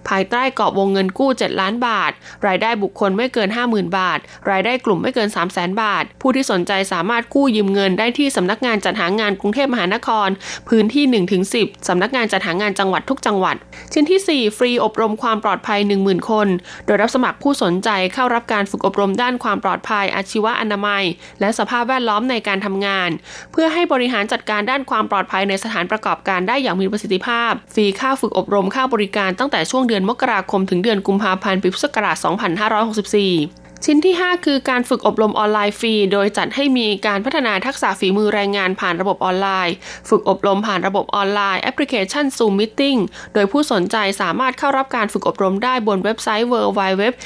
[0.09, 2.13] ภายใต้กรอบวงเงินกู้ 7 ล้านบาท
[2.47, 4.19] รายได้บุคคลไม่เกิน 50,000 บาท
[4.51, 10.29] รายได้กลุ่มไม่เกิน 3 0 0 0 0 0 บาท ผู้ที่สนใจสามารถกู้ยืมเงินได้ที่สำนักงานจัดหางานกรุงเทพมหานคร
[10.69, 13.57] พื้นที่1ถึง10สำนักงานจัดหางานจังหวัดทุกจังหวัด
[13.93, 16.49] ชิ้นที่ 4 ฟรีอบรมความปลอดภัย 10,000 คน
[16.87, 21.05] โดยรับสมัครผู้สนใจเข้ารับการฝึกอบรมด้านความปลอดภัยอาชีวะอนามัย
[21.41, 23.11] และสภาพแวดล้อมในการทำงาน
[23.53, 39.75] เพื่อให้บริหารจัดการด้านความปลอดภัยในสถานประกอบการได้อย่างมีประสิทธิภาพ ฟรีค่าฝึกอบรมค่าบริการตั้งแต่ช่วงเดือนมกราคมถึงเดือนกุมภาพันธ์ปีพุทธศักราช2564 ชิ้นที่ 5 คือการฝึกอบรมออนไลน์ฟรี โดยจัดให้มีการพัฒนาทักษะฝีมือแรงงานผ่านระบบออนไลน์
[40.09, 43.01] ฝึกอบรมผ่านระบบออนไลน์แอปพลิเคชัน Zoom Meeting
[43.35, 47.19] โดยผู้สนใจสามารถเข้ารับการฝึกอบรมได้บนเว็บไซต์ www.dsd.go.th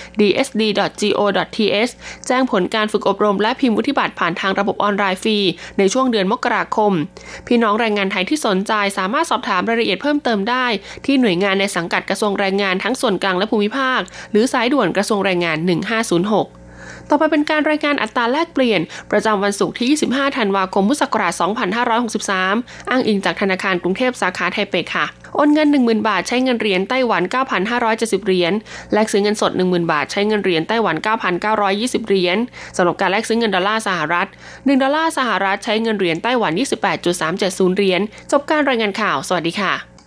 [2.27, 5.39] แจ้งผลการฝึกอบรมและพิมพ์วุฒิบัตรผ่านทางระบบออนไลน์ฟรี
[5.79, 6.93] ในช่วงเดือนมกราคม
[7.47, 10.67] พี่น้องแรงงานไทยที่สนใจสามารถสอบถามรายละเอียดเพิ่มเติมได้
[11.05, 14.01] ที่หน่วยงานในสังกัดกระทรวงแรงงานทั้งส่วนกลางและภูมิภาค
[14.33, 16.48] หรือสายด่วนกระทรวงแรงงาน 1506
[17.09, 21.33] ต่อไปเป็นการรายงานอัตราแลกเปลี่ยน ประจำวันศุกร์ที่ 25 ธันวาคม พุทธศักราช
[22.13, 27.23] 2563 อ้างอิงจากธนาคารกรุงเทพสาขาไทเปค่ะ โอนเงิน 10,000 บาทใช้เงินเหรียญไต้หวัน
[27.75, 28.53] 9,570 เหรียญ
[28.93, 30.97] แลกซื้อเงินสด 10,000 บาทใช้เงินเหรียญไต้หวัน
[31.53, 32.39] 9,920 เหรียญ
[32.77, 36.53] สำหรับการแลกซื้อเงินดอลลาร์สหรัฐ 1 ดอลลาร์สหรัฐใช้เงินเหรียญไต้หวัน
[37.15, 38.01] 28.370 เหรียญ
[38.33, 39.98] จบการรายงานข่าว สวัสดีค่ะ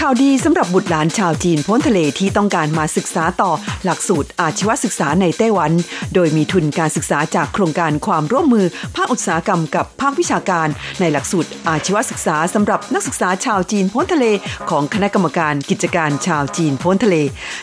[0.00, 3.52] ข่าวดีสำหรับบุตรหลานชาวจีนโพ้นทะเลที่ต้องการมาศึกษาต่อ
[3.84, 5.72] หลักสูตรอาชีวศึกษาในไต้หวัน
[6.14, 10.68] โดยมีทุนการศึกษาจากโครงการความร่วมมือ ภาคอุตสาหกรรมกับภาควิชาการ
[11.00, 14.26] ในหลักสูตรอาชีวศึกษาสำหรับนักศึกษาชาวจีนพ้นทะเล
[14.70, 17.16] ของคณะกรรมการกิจการชาวจีนพ้นทะเล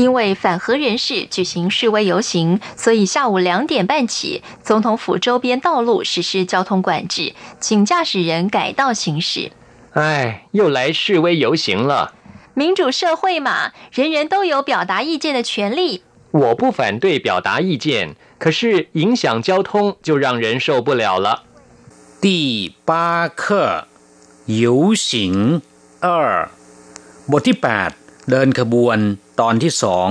[0.00, 9.52] 因为反核人士举行示威游行，所以下午两点半起，总统府周边道路实施交通管制，请驾驶人改道行驶。
[9.92, 12.12] 哎，又来示威游行了。
[12.54, 16.02] 民主社会嘛，人人都有表达意见的权利。
[16.30, 21.44] 我不反对表达意见，可是影响交通就让人受不了了。
[22.20, 23.86] 第八课
[24.46, 25.62] 游行
[26.00, 26.48] 二
[27.30, 27.90] บทที่แปด
[28.30, 28.98] เดินขบวน
[29.40, 30.08] ตอนที่สอง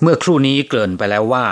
[0.00, 1.46] เมื่อครู่นี้เกริ่นไปแล้วว่า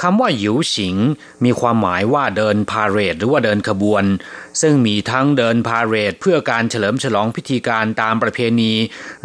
[0.00, 0.96] คำว่าหยิวสิง
[1.44, 4.04] มีความหมายว่าเดินพาเรดหรือว่าเดินขบวน
[4.60, 8.72] ซึ่งมีทั้งเดินพาเรดเพื่อการเฉลิมฉลองพิธีการตามประเพณี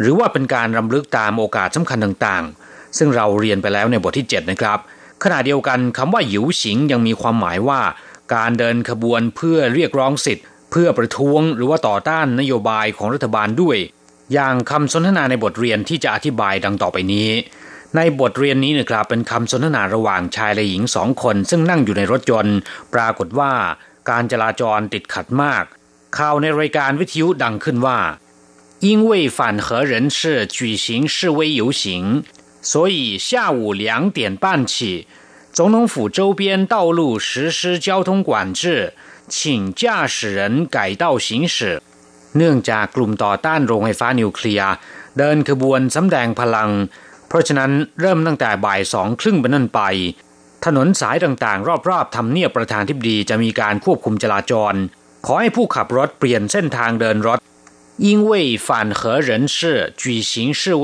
[0.00, 4.78] หรือว่าเป็นการรำลึกตามโอกาสสำคัญต่างๆ ซึ่งเราเรียนไปแล้วในบทที่ 7 นะครับ
[5.24, 7.80] ขณะเดียวกันคำว่าหยิวสิงยังมีความหมายว่า
[8.34, 13.76] การเดินขบวนเพื่อเรียกร้องสิทธิ์ เพื่อประท้วง หรือว่าต่อต้านนโยบายของรัฐบาลด้วย
[14.32, 17.28] อย่างคำสนทนาในบทเรียนที่จะอธิบายดังต่อไปนี้
[17.95, 22.57] ในบทเรียนนี้นะครับเป็นคำสนทนาระหว่างชายและหญิงสองคน ซึ่งนั่งอยู่ในรถยนต์
[22.93, 23.53] ปรากฏว่า
[24.09, 25.63] การจราจรติดขัดมาก
[26.17, 27.99] ข่าวในรายการวิทยุดังขึ้นว่า
[28.87, 30.19] 因为反核人士
[30.55, 31.83] 举行示威游行
[32.71, 35.07] 所以下午两点半起
[35.57, 38.93] 总统府周边道路实施交通管制
[39.27, 41.81] 请驾驶人改道行驶
[42.37, 44.71] เนื่องจากกลุ่มต่อต้านโรงไฟฟ้านิวเคลียร์
[45.17, 46.69] เดินขบวนสำแดงพลัง
[47.12, 49.80] เพ ราะฉะนั้นเริ่มตั้งแต่บ่ายสองครึ่งเป็นต้นไป
[50.64, 54.74] ถนนสายต่างๆ รอบๆทำเนียบประธานทิบดีจะมีการควบคุมจราจร
[55.26, 57.38] ขอให้ผู้ขับรถเปลี่ยนเส้นทางเดินรถ
[58.06, 60.76] ยิ่งเว่ยฝ่านเหอเหรินชื่อจุยสิงชื่อ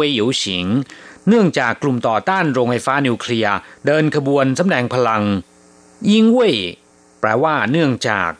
[1.28, 3.54] เนื่องจากกลุ่มต่อต้านโรงไฟฟ้านิวเคลียร์
[3.86, 5.22] เดินขบวนสำแดงพลัง
[6.10, 6.54] ยิ่งว่ย
[7.20, 8.30] แปลว่าเนื่องจาก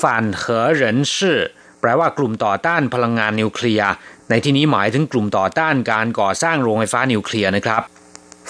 [0.00, 1.38] ฝ่านเหอเหรินชื่อ
[1.80, 3.90] แปลว่ากลุ่มต่อต้านพลังงานนิวเคลียร์
[4.30, 7.82] ในที่นี้หมายถึงกลุ่มต่อต้านการก่อสร้างโรงไฟฟ้านิวเคลียร์นะครับ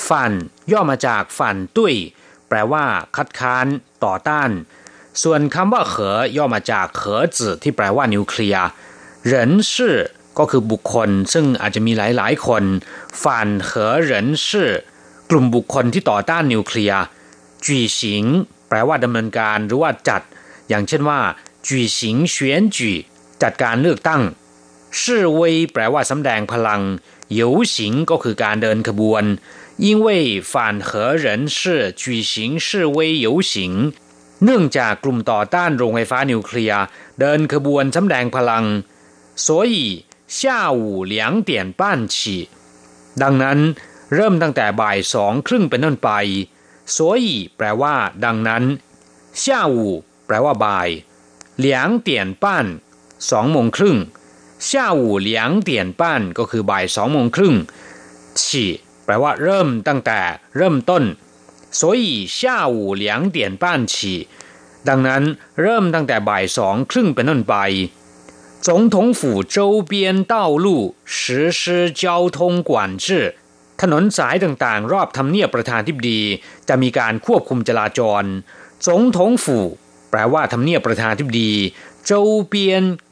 [0.09, 0.33] ฝัน
[0.73, 1.95] ย่อมาจากฝันตุ้ย
[2.49, 2.85] แปลว่า
[3.17, 3.67] คัดค้าน
[4.05, 4.51] ต่อต้าน
[5.23, 8.67] ส่วนคำว่าเหอย่อมาจากเหอจือที่แปลว่านิวเคลียร์
[9.25, 9.97] เหรินชื่อ
[10.39, 12.65] ก็คือบุคคล ซึ่งอาจจะมีหลาย ๆ คน
[13.23, 14.71] ฝันเหอเหรินชื่อ
[15.31, 17.01] กลุ่มบุคคลที่ต่อต้านนิวเคลียร์
[17.65, 18.25] จีสิง
[18.69, 20.23] แปลว่าดำเนินการหรือว่าจัด
[20.69, 21.21] อย่างเช่นว่า
[21.67, 22.93] จีสิงเฉียนจี
[23.43, 24.23] จัดการเลือกตั้ง
[25.00, 25.02] 示
[25.40, 26.82] 威แปลว่าสำแดงพลัง
[27.40, 27.42] 游
[27.74, 27.76] 行
[28.10, 29.24] ก็คือการเดินขบวน
[29.86, 30.08] 因为
[30.52, 30.54] 反
[30.88, 30.90] 核
[31.24, 31.60] 人士
[32.02, 32.34] 举行
[32.66, 33.54] 示威游行
[34.44, 36.82] เนื่องจากกลุ่มต่อต้านโรงไฟฟ้านิวเคลียร์
[37.20, 38.66] เดินขบวนสำแดงพลัง
[39.46, 39.76] 所以
[40.38, 40.40] 下
[40.80, 40.82] 午
[41.14, 41.16] 两
[41.50, 41.82] 点半
[42.16, 42.18] 起
[43.22, 43.60] ดังนั้น
[44.16, 46.10] เริ่มตั้งแต่บ่ายสองครึ่งเป็นต้นไป
[46.96, 47.26] 所以
[47.58, 48.64] แปลว่า ดังนั้น
[49.44, 49.76] 下午
[50.26, 50.90] แปลว่าบ่าย
[51.64, 51.66] 两
[52.08, 52.10] 点
[52.44, 52.46] 半
[53.30, 53.98] สองโมงครึ่ง
[54.70, 55.30] 下午两
[55.68, 56.02] 点半
[56.38, 57.56] ก็คือบ่ายสองโมงครึ่ง
[58.42, 58.66] ฉี
[59.06, 60.20] แปลว่าเริ่มตั้งแต่
[60.58, 61.04] เริ่มต้น
[61.80, 62.06] 所以
[62.38, 62.40] 下
[62.76, 63.64] 午两点半
[63.94, 63.96] 起
[64.90, 65.24] ดังนั้น
[65.62, 67.56] เริ่มตั้งแต่บ่ายสองครึ่งเป็นต้นไป
[68.68, 69.20] 总统府
[69.56, 69.58] 周
[69.92, 69.94] 边
[70.34, 70.68] 道路
[71.06, 72.04] 实施交
[72.38, 72.40] 通
[72.70, 72.72] 管
[73.06, 73.08] 制
[73.82, 76.22] ถนนสายต่างๆ รอบทำเนียบประธานทิบดี
[76.68, 78.24] จะมีการควบคุมจราจร
[78.86, 79.46] 总统府
[80.10, 81.52] แปลว่าทำเนียบประธานทิบดี
[82.10, 82.12] 周
[82.52, 82.54] 边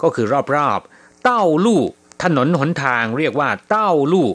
[0.01, 0.25] ก็คือ
[0.55, 0.90] รอบๆ
[1.23, 1.81] เต้าลู่
[2.23, 4.27] ถนนหนทางเรียกว่าเต้าลู่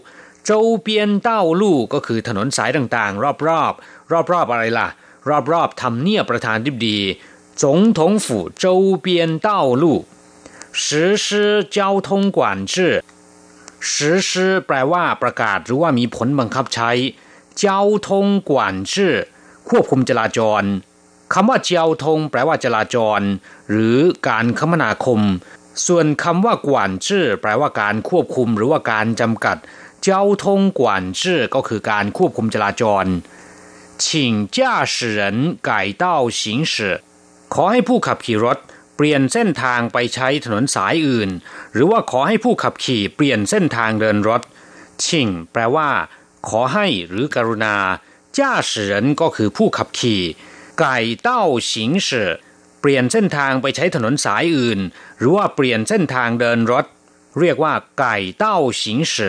[0.44, 0.50] โจ
[0.82, 4.88] เปียนเต้าลู่ก็คือถนนสายต่างๆ รอบๆ รอบๆอะไรล่ะ
[5.52, 6.98] รอบๆทำเนียบประธานทิบดี
[7.62, 7.64] 总
[7.98, 8.26] 统府
[8.64, 8.66] 周
[9.04, 9.06] 边
[9.46, 9.48] 道
[9.82, 9.84] 路
[10.72, 11.26] 实施
[11.76, 12.38] 交通管
[12.72, 12.74] 制
[13.90, 14.30] 实施
[14.66, 16.90] แปลว่าประกาศหรือว่ามีผลบังคับใช้
[17.62, 17.64] 交
[18.06, 18.08] 通
[18.48, 18.50] 管
[18.92, 18.94] 制
[19.68, 20.62] ควบคุมจราจร
[21.32, 23.20] คำว่าเจียวทงแปลว่าจราจร
[23.70, 25.20] หรือการคมนาคม
[25.86, 29.56] ส่วนคำว่ากวนจื้อแปลว่าการควบคุมหรือว่าการจำกัด
[30.02, 33.06] เจ้าทงกวนจื้อก็คือการควบคุมจราจร
[34.02, 34.04] 请
[34.56, 34.58] 驾
[34.94, 35.20] 驶人
[35.68, 35.70] 改
[36.02, 36.04] 道
[36.38, 36.40] 行
[36.72, 36.74] 驶
[37.54, 38.58] ขอให้ผู้ขับขี่รถ
[38.96, 41.30] เปลี่ยนเส้นทางไปใช้ถนนสายอื่น
[41.72, 44.42] หรือว่าขอให้ผู้ขับขี่เปลี่ยนเส้นทางเดินรถ
[45.04, 45.90] ชิงแปลว่า
[46.48, 47.76] ขอให้หรือกรุณา
[48.38, 50.22] จ้า驶人ก็คือผู้ขับขี่
[50.78, 51.42] ไก่เต้า
[51.72, 52.30] สิงสืเ
[52.86, 54.80] ปลี่ยนเส้นทางไปใช้ถนนสายอื่น
[55.18, 56.84] หรือว่าเปลี่ยนเส้นทางเดินรถ
[57.40, 59.28] เรียกว่าไก่เต้าสิงสื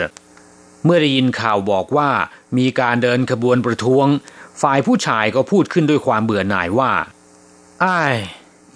[0.83, 2.09] เมื่อได้ยินข่าวบอกว่า
[2.57, 4.07] มีการเดินขบวนประท้วง
[4.61, 6.91] ฝ่ายผู้ชายก็พูดขึ้นด้วยความเบื่อหน่ายว่า
[7.81, 8.01] ไอ้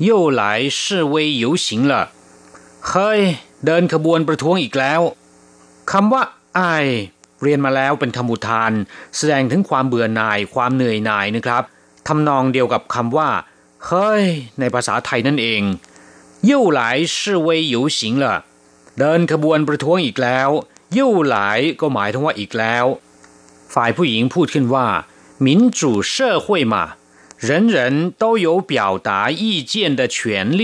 [0.07, 0.09] 又
[0.39, 0.41] 来
[0.81, 0.81] 示
[1.13, 1.93] 威游行了
[2.89, 3.21] เฮ้ย
[3.65, 5.01] เดินขบวนประท้วงอีกแล้ว
[5.91, 6.23] คำว่า
[6.55, 6.61] ไอ
[7.41, 8.71] เรียนมาแล้วเป็นคำอุทาน
[9.17, 11.63] แสดงถึงความเบื่อหน่ายความเหนื่อยหน่ายนะครับ
[12.07, 13.29] ทำนองเดียวกับคำว่า
[13.86, 14.24] เฮ้ย
[14.58, 15.62] ในภาษาไทยนั่นเอง
[16.48, 18.36] ยิ่วหลายชื่อเวยหยู่สิงละ
[18.98, 20.48] เดินขบวนประท้วงอีกแล้ว
[20.96, 22.84] ยิ่วหลายก็หมายถึงว่าอีกแล้ว
[23.74, 24.86] ฝ่ายผู้หญิงพูดขึ้นว่า
[25.44, 25.46] 民
[25.78, 25.80] 主
[26.12, 26.14] 社
[26.44, 26.74] 会嘛
[27.46, 27.76] 人人
[28.22, 29.42] 都有表达意
[29.72, 30.16] 见的权
[30.60, 30.62] 利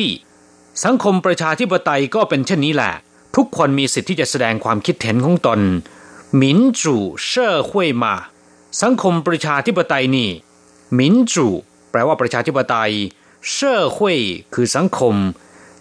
[0.85, 2.92] สังคมประชาธิปไตยก็เป็นเช่นนี้แหละ
[3.37, 5.61] ทุกคนมีสิทธิ์ที่จะแสดงความคิดเห็นของตน
[6.40, 6.42] 民
[6.81, 6.83] 主
[7.28, 7.31] 社
[7.68, 7.70] 会
[8.02, 8.04] 嘛
[8.83, 10.31] สังคมประชาธิปไตยนี่
[10.98, 11.00] 民
[11.33, 11.35] 主
[11.90, 12.92] แปลว่าประชาธิปไตย
[13.51, 14.18] เชื่อหุย
[14.55, 15.14] คือสังคม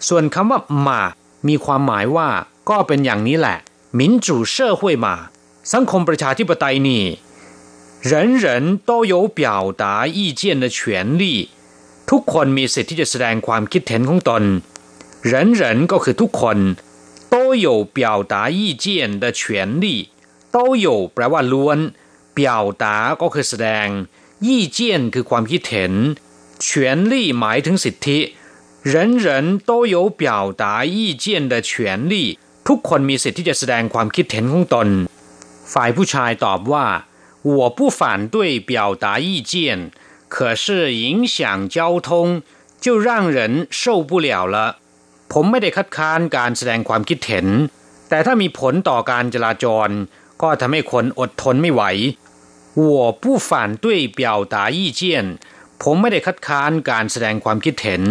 [0.08, 1.02] ส่วนคำว่าหมา
[1.48, 2.28] มีความหมายว่า
[2.70, 3.58] ก็เป็นอย่างนี้แหละ
[3.98, 5.06] 民主社会嘛
[5.72, 7.04] สังคมประชาธิปไตยนี่
[8.10, 8.44] 人人
[8.88, 9.84] 都有表达
[10.16, 10.78] 意见的权
[11.22, 11.24] 利
[12.10, 14.42] ทุกคนมีสิทธิ์ที่จะแสดงความคิดเห็นของตน
[15.30, 16.58] 人人ก็คือทุกคน
[17.32, 17.98] 都有表
[18.32, 18.84] 达意见
[19.22, 19.40] 的权
[19.82, 19.84] 利
[20.54, 21.78] 都有แปลว่าล้วน
[22.36, 22.40] 表
[22.82, 22.84] 达
[23.20, 23.86] ก็คือแสดง
[24.45, 25.93] ยี่เจียนคือความคิดเห็น
[26.65, 26.67] 权
[27.11, 28.19] 利หมายถึงสิทธิ
[28.91, 28.93] 人
[29.25, 29.27] 人
[29.69, 30.63] 都有表达
[30.95, 31.71] 意见的权
[32.11, 32.13] 利
[32.67, 34.87] ทุกคนมีสิทธิที่จะแสดงความคิดเห็นของตน
[35.73, 36.85] ฝ่ายผู้ชายตอบว่า
[37.55, 38.01] 我不反
[38.33, 38.35] 对
[38.69, 39.53] 表达意见
[40.33, 40.65] 可是
[41.03, 41.37] 影响
[41.75, 42.09] 交通
[42.83, 44.55] 就让人受不了了
[45.31, 47.47] ผมไม่ได้คัดค้านการแสดงความคิดเห็น
[48.09, 49.89] แต่ถ้ามีผลต่อการจราจร
[50.41, 51.83] ก็ทำให้คนอดทนไม่ไหว
[52.77, 55.01] 我不反对表达意见
[55.81, 58.03] ผมไม่ได้คัดค้านการแสดงความคิดเห็น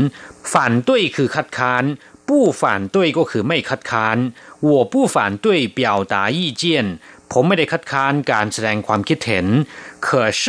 [0.53, 0.55] 反
[0.89, 1.85] 对คือคัดค้าน
[2.29, 2.31] 不
[2.61, 2.63] 反
[2.95, 4.17] 对ก็คือไม่คัดค้าน
[4.69, 5.47] 我不反对
[5.79, 5.81] 表
[6.13, 6.65] 达意见
[7.33, 9.47] ผมไม่ได้คัดค้านการแสดงความคิดเห็น
[10.07, 10.09] 可
[10.41, 10.43] 是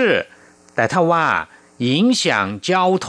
[0.76, 1.28] แต่ถ้าว่า
[1.86, 1.88] 影
[2.22, 2.24] 响
[2.68, 2.70] 交
[3.06, 3.08] 通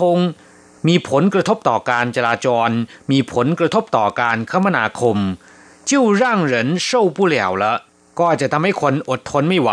[0.89, 2.71] มีผลกระทบต่อการจราจร
[3.11, 5.19] มีผลกระทบต่อการคมนาคม
[5.91, 6.23] 就让
[6.53, 6.55] 人
[6.87, 7.65] 受不了了
[8.21, 9.71] ก็จะทำให้คนอดทนไม่ไหว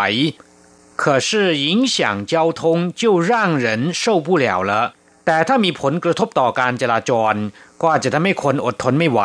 [1.01, 1.29] 可是
[1.65, 2.61] 影响交通
[3.01, 3.67] 就让人
[4.01, 4.71] 受不了了
[5.25, 7.33] แต่ถ้ามีผลกระทบต่อการจราจร
[7.81, 9.21] ก็อาจจะทำให้คนอดทนไม่ไหว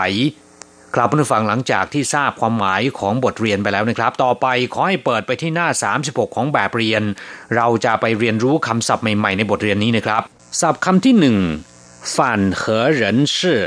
[0.95, 5.69] ครับผู้ฟังหลังจากที่ทราบความหมายของบทเรียนไปแล้วนะครับ ต่อไปขอให้เปิดไปที่หน้า
[6.03, 7.03] 36 ของแบบเรียน
[7.57, 10.23] เราจะไปเรียนรู้คำศัพท์ใหม่ๆในบทเรียนนี้นะครับ
[10.61, 11.39] ศัพท์คำที่หนึ่ง
[12.17, 13.61] ฝันเหอเหรินชื่อ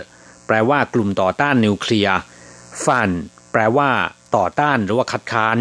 [0.47, 2.17] แปลว่ากลุ่มต่อต้านนิวเคลียร์
[2.85, 3.09] ฝัน
[3.51, 3.89] แปลว่า
[4.35, 5.57] ต่อต้านหรือว่าคัดค้าน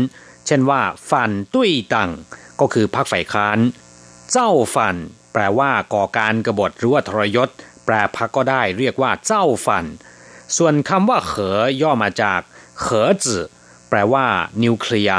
[0.47, 2.11] เช่นว่าฝันตุ้ยตัง
[2.59, 3.59] ก็คือพรรคฝ่ายค้าน
[4.31, 4.95] เจ้าฝัน
[5.33, 7.49] แปลว่าก่อการกรบฏหรือว่าทรยศ
[7.85, 9.85] แปลพักก็ได้เรียกว่าเจ้าฝัน
[10.57, 12.41] ส่วนคำว่าเหอย่อมาจาก
[12.81, 13.45] เหอจือ
[13.89, 14.25] แปลว่า
[14.63, 15.17] นิวเคลียร์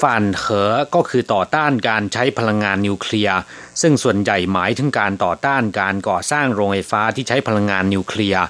[0.00, 3.38] ฝันเหอก็คือต่อต้านการใช้พลังงานนิวเคลียร์
[3.80, 8.44] ซึ่งส่วนใหญ่หมายถึงการต่อต้านการก่อสร้างโรงไฟฟ้าที่ใช้พลังงานนิวเคลียร์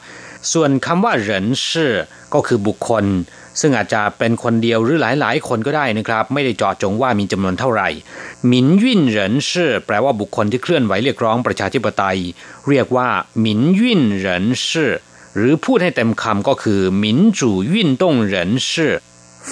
[0.52, 1.94] ส่วนคำว่าเหรินชื่อ
[2.34, 3.04] ก็คือบุคคล
[3.60, 7.88] ซึ่งอาจจะเป็นคนเดียวหรือหลายๆ คนก็ได้นะครับ ไม่ได้เจาะจงว่ามีจำนวนเท่าไหร่
[8.46, 12.18] หมินยิ่นเหรินชื่อแปลว่าบุคคลที่เคลื่อนไหวเรียกร้องประชาธิปไตย
[12.68, 13.08] เรียกว่า
[13.40, 14.92] หมินยิ่นเหรินชื่อ
[15.36, 18.94] หรือพูดให้เต็มคำก็คือหมินจู่ยิ่นต้งเหรินชื่อ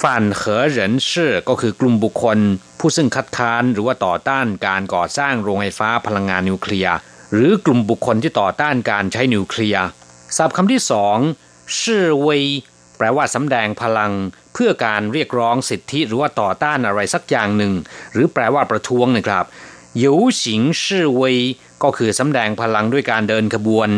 [0.01, 2.39] ฝันเหอเหรินชื่อก็คือกลุ่มบุคคล
[2.79, 6.95] ผู้ซึ่งคัดค้านหรือว่าต่อต้านการก่อสร้างโรงไฟฟ้าพลังงานนิวเคลียร์
[7.33, 9.85] หรือกลุ่มบุคคลที่ต่อต้านการใช้นิวเคลียร์
[10.37, 11.19] ศัพท์คำที่สอง
[11.81, 12.45] ชื่อเวย
[13.03, 14.13] แปลว่าสำแดงพลัง
[14.55, 17.73] เพื่อการเรียกร้องสิทธิหรือว่าต่อต้านอะไรสักอย่างหนึ่ง
[18.13, 19.45] หรือแปลว่าประท้วงนะครับ
[19.99, 21.39] หยูฉิงชื่อเวย
[21.83, 23.89] ก็คือสำแดงพลังด้วยการเดินขบวน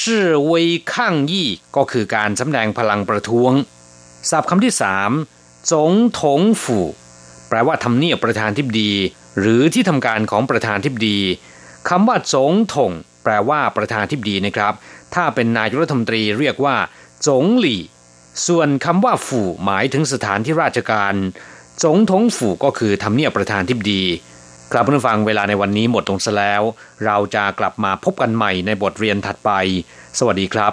[0.00, 3.52] ชื่อเวยข้างยี่ก็คือการสำแดงพลังประท้วง
[4.30, 5.10] ศัพท์คำที่สาม
[5.72, 6.80] จงถงฝู
[7.48, 8.92] แปลว่าทำเนียบประธานทิบดี
[9.40, 11.18] หรือที่ทำการของประธานทิบดี
[11.88, 12.92] คำว่าจงถง
[13.24, 14.74] แปลว่าประธานทิบดีนะครับ
[15.14, 16.76] ถ้าเป็นนายกรัฐมนตรีเรียกว่า
[17.26, 17.80] จงหลี่
[18.46, 21.14] ส่วนคำว่าฝู่หมายถึงสถานที่ราชการ
[21.82, 24.02] สงทงฝู่ก็คือทำเนียบประธานทิบดี
[24.72, 26.62] กลับมาฟังเวลาในวันนี้หมดลงซะแล้ว
[27.04, 29.50] เราจะกลับมาพบกันใหม่ในบทเรียนถัดไป
[30.18, 30.72] สวัสดีครับ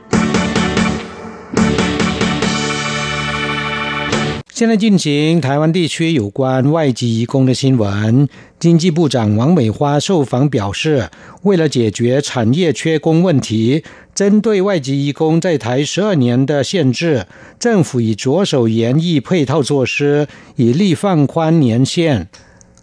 [4.61, 8.29] 现在进行台湾地区有关外籍移工的新闻。
[8.59, 11.09] 经济部长王美花受访表示，
[11.41, 17.25] 为了解决产业缺工问题，针对外籍移工在台十二年的限制，
[17.57, 22.29] 政府已着手研议配套措施，以利放宽年限。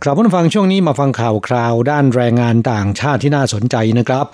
[0.03, 4.27] กลับมาฟังช่วงนี้มาฟังข่าวคราวด้านแรงงานต่างชาติที่น่าสนใจนะครับ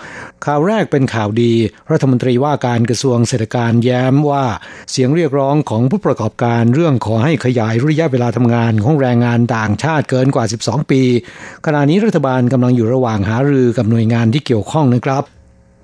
[0.44, 1.52] ข่าวแรกเป็นข่าวดี
[1.90, 4.44] รัฐมนตรีว่าการกระทรวงเศรษฐการแย้มว่า
[4.90, 11.02] เสียงเรียกร้องของผู้ประกอบการเรื่องขอให้ขยายระยะเวลาทำงานของแรงงานต่างชาติเกินกว่า 12 ปี
[11.66, 15.24] ขณะนี้รัฐบาลกำลังอยู่ระหว่างหารือกับหน่วยงานที่เกี่ยวข้องนะครับ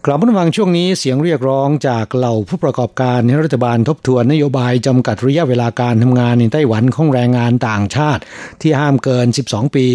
[0.07, 8.23] กลับมาฟังช่วงนี้เสียงเรียกร้องจากเหล่าผู้ประกอบการให้รัฐบาลทบทวนนโยบายจำกัดระยะเวลาการทำงานในไต้หวันของแรงงานต่างชาติ
[8.61, 9.87] ที่ห้ามเกิน 12 ปี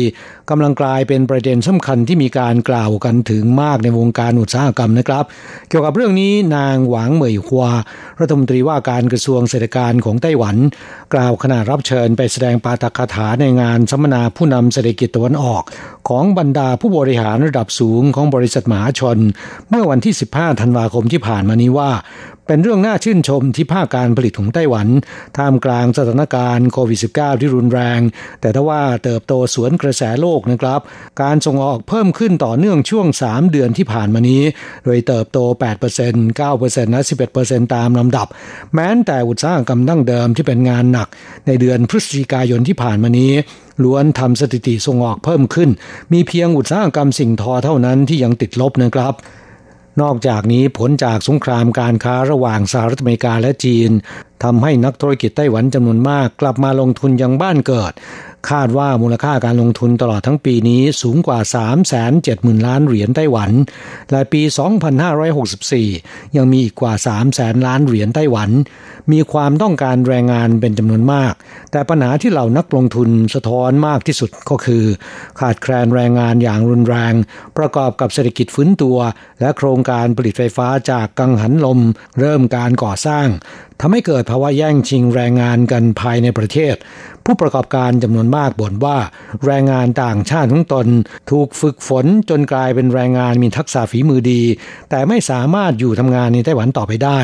[0.49, 5.25] กำลังกลายเป็นประเด็นสำคัญที่มีการกล่าวกันถึงมากในวงการอุตสาหกรรมนะครับ
[5.69, 7.71] เกี่ยวกับเรื่องนี้นางหวังเหมยฮวา
[8.19, 10.55] รัฐมนตรีว่าการกระทรวงเศรษฐการของไต้หวัน
[11.13, 15.63] กล่าวขณะรับเชิญไปแสดงปาฐกถาในงานสัมมนาผู้นำเศรษฐกิจตะวันออก
[16.09, 19.17] ของบรรดาผู้บริหารระดับสูงของบริษัทมหาชน
[19.69, 21.91] เมื่อวันที่ 15 ธันวาคมที่ผ่านมานี้ว่า
[22.47, 24.87] เป็นเรื่องน่าชื่นชมที่ภาคการผลิตของไต้หวัน
[25.37, 27.99] ท่ามกลางสถานการณ์โควิด -19 ที่รุนแรง
[28.41, 30.81] แต่ถ้าว่าเติบโตสวนกระแสโลกนะครับ
[31.21, 34.41] การส่งออกเพิ่มขึ้นต่อเนื่องช่วง 3 เดือนที่ผ่านมานี้
[34.85, 35.37] โดยเติบโต
[35.89, 37.01] 8% 9%และ
[37.37, 38.27] 11%ตามลำดับ
[38.73, 41.07] แม้แต่อุตสาหกรรมดั้งเดิมที่เป็นงานหนัก
[41.47, 43.31] ในเดือนพฤศจิกายนที่ผ่านมานี้
[43.83, 45.69] ล้วนทำสถิติส่งออกเพิ่มขึ้น
[46.13, 49.15] มีเพียงอุตสาหกรรมสิ่งทอเท่านั้นที่ยังติดลบนะครับ
[50.01, 53.89] นอกจากนี้ผลจากสงครามการค้าระหว่างสหรัฐอเมริกาและจีน
[54.45, 57.93] ทำให้นักธุรกิจไต้หวันจำนวนมากกลับมาลงทุนยังบ้านเกิด
[58.49, 61.39] คาดว่ามูลค่าการลงทุนตลอดทั้งปีนี้สูงกว่า
[62.03, 63.51] 370,000 ล้านเหรียญไต้หวัน
[64.11, 64.41] และปี
[65.19, 66.93] 2564 ยังมีอีกกว่า
[67.31, 68.49] 300,000 ล้านเหรียญไต้หวัน
[69.11, 71.33] มีความต้องการแรงงานเป็นจำนวนมาก
[71.71, 74.83] แต่ปัญหาที่เหล่านักลงทุนสะท้อนมากที่สุดก็คือ
[75.39, 77.13] ขาดแคลนแรงงานอย่างรุนแรง
[77.57, 78.97] ประกอบกับเศรษฐกิจฟื้นตัว
[79.39, 81.79] และโครงการผลิตไฟฟ้าจากกังหันลม
[82.19, 83.27] เริ่มการก่อสร้าง
[83.81, 86.75] ทำให้เกิดภาวะแย่งชิงแรงงานกันภายในประเทศ
[87.25, 88.97] ผู้ประกอบการจำนวนมากบ่นว่า
[89.45, 90.87] แรงงานต่างชาติของตน
[91.31, 94.41] ถูกฝึกฝนจนกลายเป็นแรงงานมีทักษะฝีมือดี
[94.89, 97.19] แต่ไม่สามารถอยู่ทำงานในไต้หวันต่อไปได้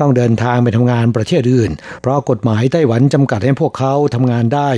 [0.00, 4.70] ต้องเดินทางไปทำงานประเทศอื่น เพราะกฎหมายไต้หวันจำกัดให้พวกเขาทำงานได้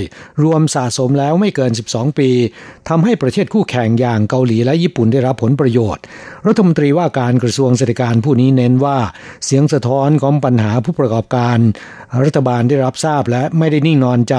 [0.43, 2.29] รวมสะสมแล้วไม่เกิน 12 ปี
[2.89, 6.03] ทำให้ประเทศคู่แข่งอย่างเกาหลีและญี่ปุ่นได้รับผลประโยชน์
[6.47, 8.97] รัฐมนตรีว่าการกระทรวงเศรษฐการผู้นี้เน้นว่า
[9.45, 11.57] เสียงสะท้อนของปัญหาผู้ประกอบการ
[12.25, 14.35] รัฐบาลได้รับทราบและไม่ได้นิ่งนอนใจ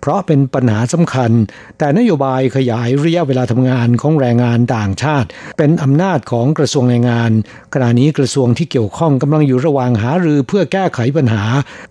[0.00, 1.30] เพราะเป็นปัญหาสำคัญ
[1.78, 7.30] แต่นโยบายขยายระยะเวลาทำงานของแรงงานต่างชาติ เป็นอำนาจของกระทรวงแรงงาน
[7.74, 11.44] ขณะนี้กระทรวงที่เกี่ยวข้องกำลังอยู่ระหว่างหารือเพื่อแก้ไขปัญหา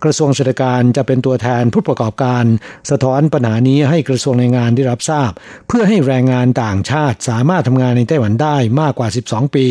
[0.04, 2.44] กระทรวงเศรษฐการจะเป็นตัวแทนผู้ประกอบการ
[2.90, 5.30] สะท้อนปัญหานี้ให้กระทรวงแรงงานได้รับทราบ
[5.68, 9.66] เพื่อให้แรงงานต่างชาติสามารถทำงานในไต้หวันได้มากกว่า 12 ปี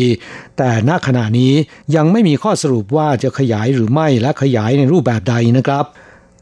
[0.58, 1.52] แต่ณขณะนี้
[1.96, 5.86] ยังไม่มีข้อสรุปว่าจะขยายหรือไม่และขยายในรูปแบบใดนะครับ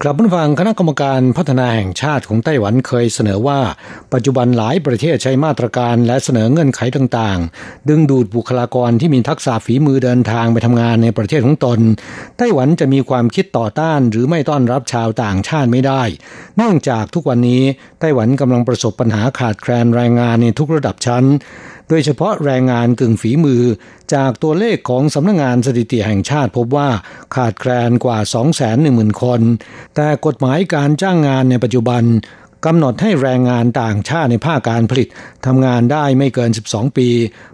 [0.07, 3.61] กลับมาฟังคณะกรรมการพัฒนาแห่งชาติของไต้หวันเคยเสนอว่า
[4.13, 11.81] ปัจจุบันหลายประเทศใช้มาตรการและเสนอเงื่อนไขต่างๆ ดึงดูดบุคลากรที่มีทักษะฝีมือเดินทางไปทำงานในประเทศของตน
[12.39, 16.03] ไต้หวันจะมีความคิดต่อต้านหรือไม่ต้อนรับชาวต่างชาติไม่ได้
[16.57, 17.63] เนื่องจากทุกวันนี้
[18.01, 21.25] ไต้หวันกำลังประสบปัญหาขาดแคลนแรงงานในทุกระดับชั้น
[21.89, 23.62] โดยเฉพาะแรงงานกึ่งฝีมือ
[24.14, 26.89] จากตัวเลขของสำนักงงานสถิติแห่งชาติพบว่า
[27.35, 28.18] ขาดแคลนกว่า
[28.70, 29.41] 210,000 คน
[29.95, 32.05] แต่กฎหมายการจ้างงานในปัจจุบัน
[32.68, 35.09] กำหนดให้แรงงานต่างชาติในภาคการผลิต
[35.47, 37.09] ทำงานได้ไม่เกิน 12 ปี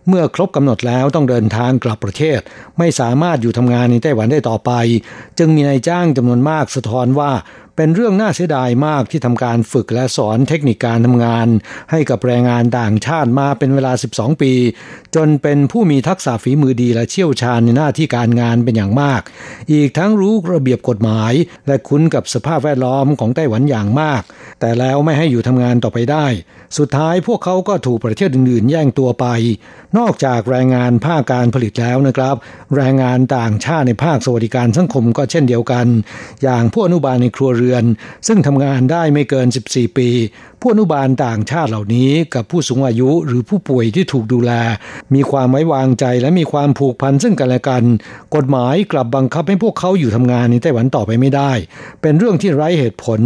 [0.09, 2.41] เมื่อครบกำหนดแล้วต้องเดินทางกลับประเทศ
[2.79, 4.73] ไม่สามารถอยู่ทำงานในไต้หวันได้ต่อไป
[5.39, 7.33] จึงมีนายจ้างจำนวนมากสะท้อนว่า
[7.77, 11.49] เป็นเรื่องน่าเสียดายมากที่ทำการฝึกและสอนเทคนิคการทำงาน
[11.91, 14.53] ให้กับแรงงานต่างชาติมาเป็นเวลา 12 ปี
[15.17, 19.21] จนเป็นผู้มีทักษะฝีมือดีและเชี่ยวชาญในหน้าที่การงานเป็นอย่างมาก
[19.73, 21.33] อีกทั้งรู้ระเบียบกฎหมาย
[21.67, 24.23] และคุ้นกับสภาพแวดล้อมของไต้หวันอย่างมาก
[24.61, 26.27] แต่แล้วไม่ให้อยู่ทำงานต่อไปได้
[26.79, 29.27] สุดท้ายพวกเขาก็ถูกประเทศอื่นๆ แย่งตัวไป
[29.99, 32.37] นอกจากแรงงานภาคการผลิตแล้วนะครับ
[32.77, 35.87] แรงงานต่างชาติในภาคสวัสดิการสังคมก็เช่นเดียวกัน
[36.43, 37.85] อย่างผู้อนุบาลในครัวเรือน
[38.27, 40.09] ซึ่งทำงานได้ไม่เกิน 14 ปี
[40.63, 44.53] ผู้อนุบาลต่างชาติเหล่านี้กับผู้สูงอายุหรือผู้ป่วยที่ถูกดูแล
[45.15, 47.85] มีความไว้วางใจและมีความผูกพันซึ่งกันและกัน
[48.37, 51.53] กฎหมายกลับบังคับให้พวกเขาอยู่ทำงานในไต้หวันต่อไปไม่ได้
[52.03, 53.21] เป็นเรื่องที่ไร้เหตุผล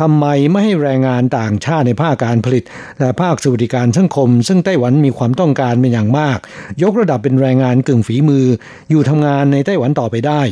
[0.00, 2.64] ทำไมไม่ให้แรงงานต่างชาติในภาคการผลิต
[3.00, 6.38] และภาคสวัสดิการสังคม ซึ่งไต้หวันมีความต้องการเป็นอย่างมาก
[6.82, 8.46] ยกระดับเป็นแรงงานกึ่งฝีมือ
[8.90, 10.42] อยู่ทำงานในไต้หวันต่อไปได้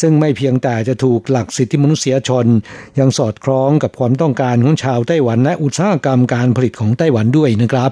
[0.00, 2.46] ซึ่งไม่เพียงแต่จะถูกหลักสิทธิมนุษยชน
[2.98, 7.90] ยังสอดคล้องกับความต้องการของชาวไต้หวันและอุตสาหกรรมการผลิตของไต้หวันด้วยนะครับ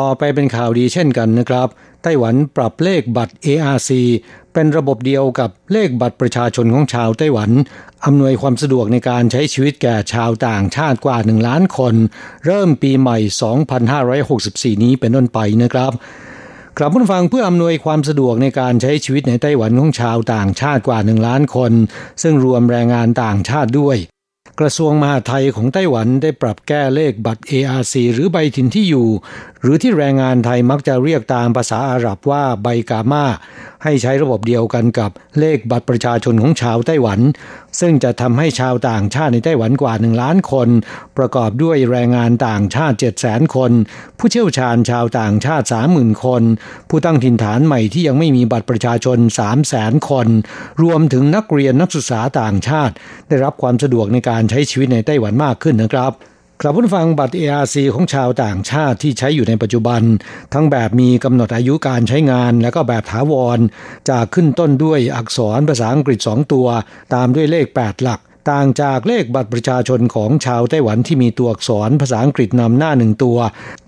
[0.00, 1.68] ต่อไปเป็นข่าวดีเช่นกันนะครับ
[2.04, 3.90] ไต้หวันปรับเลขบัตร ARC
[4.52, 7.50] เป็นระบบเดียวกับเลขบัตรประชาชนของชาวไต้หวัน
[8.04, 11.94] อำนวยความสะดวกในการใช้ชีวิตแก่ชาวต่างชาติกว่า 1 ล้านคน
[12.46, 13.18] เริ่มปีใหม่
[14.76, 15.92] 2564 นี้เป็นต้นไปนะครับ
[16.78, 21.72] กลับมาฟังเพื่ออำนวยความสะดวกในการใช้ชีวิตในไต้หวันของชาวต่างชาติกว่า 1 ล้านคน
[22.22, 23.98] ซึ่งรวมแรงงานต่างชาติด้วย
[24.60, 29.08] กระทรวงมหาดไทยของไต้หวันได้ปรับแก้เลขบัตร ARC หรือใบถิ่นที่อยู่
[29.66, 33.24] หรือที่แรงงานไทยมักจะเรียกตามภาษาอาหรับว่าใบกามา
[33.84, 37.20] ให้ใช้ระบบเดียวกันกับเลขบัตรประชาชนของชาวไต้หวัน
[37.80, 40.68] ซึ่งจะทำให้ชาวต่างชาติในไต้หวันกว่าหนึ่งล้านคน
[41.18, 43.72] ประกอบด้วยแรงงานต่างชาติ7 0 0 0 0คน
[44.18, 46.42] ผู้เชี่ยวชาญชาวต่างชาติ 30,000 คน
[46.88, 50.28] ผู้ตั้งถิ่นฐานใหม่ที่ยังไม่มีบัตรประชาชน 3 0 0 0 0 0 คน
[50.82, 52.94] รวมถึงนักเรียนนักศึกษาต่างชาติ
[53.28, 56.12] ได้รับความสะดวกในการใช้ชีวิตในไต้หวันมากขึ้นนะครับ
[56.60, 60.02] กลับผู้ฟังบัตร ARC ของชาวต่างชาติที่ใช้อยู่ในปัจจุบัน
[60.52, 63.58] ทั้งแบบมีกำหนดอายุการใช้งานและก็แบบถาวร
[64.08, 66.66] จะขึ้นต้นด้วยอักษรภาษาอังกฤษ 2 ตัว
[67.14, 68.20] ตามด้วยเลข 8 หลัก
[68.50, 73.38] ต่างจากเลขบัตรประชาชนของชาวไต้หวันที่มีตัวอักษรภาษาอังกฤษนำหน้าหนึ่งตัว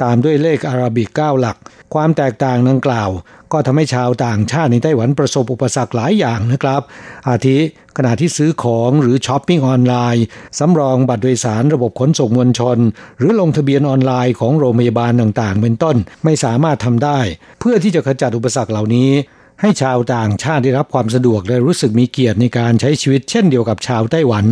[0.02, 1.56] ตามด้วยเลขอาราบิก9หลัก
[1.94, 3.10] ความแตกต่างดังกล่าว
[3.52, 6.82] ก็ทำให้ชาวต่างชาติในไต้หวันประสบอุปสรรคหลายอย่างนะครับ
[7.28, 7.58] อาทิ
[7.96, 10.24] ขณะที่ซื้อของหรือช้อปปิ้งออนไลน์
[10.58, 12.78] สำรองบัตรโดยสารระบบขนส่งมวลชน
[13.18, 17.20] หรือลงทะเบียนออนไลน์ของโรงพยาบาลต่างๆ เป็นต้นไม่สามารถทำได้
[17.60, 19.10] เพื่อที่จะขจัดอุปสรรคเหล่านี้
[19.60, 24.46] ให้ชาวต่างชาติได้รับความสะดวกและรู้สึกมีเกียรติในการใช้ชีวิตเช่นเดียวกับชาวไต้หวัน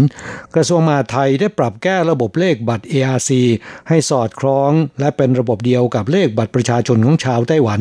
[0.55, 3.31] กระทรวงมหาดไทยได้ปรับแก้ระบบเลขบัตร ARC
[3.89, 7.81] ให้สอดคล้องและเป็นระบบเดียวกับเลขบัตรประชาชนของชาวไต้หวัน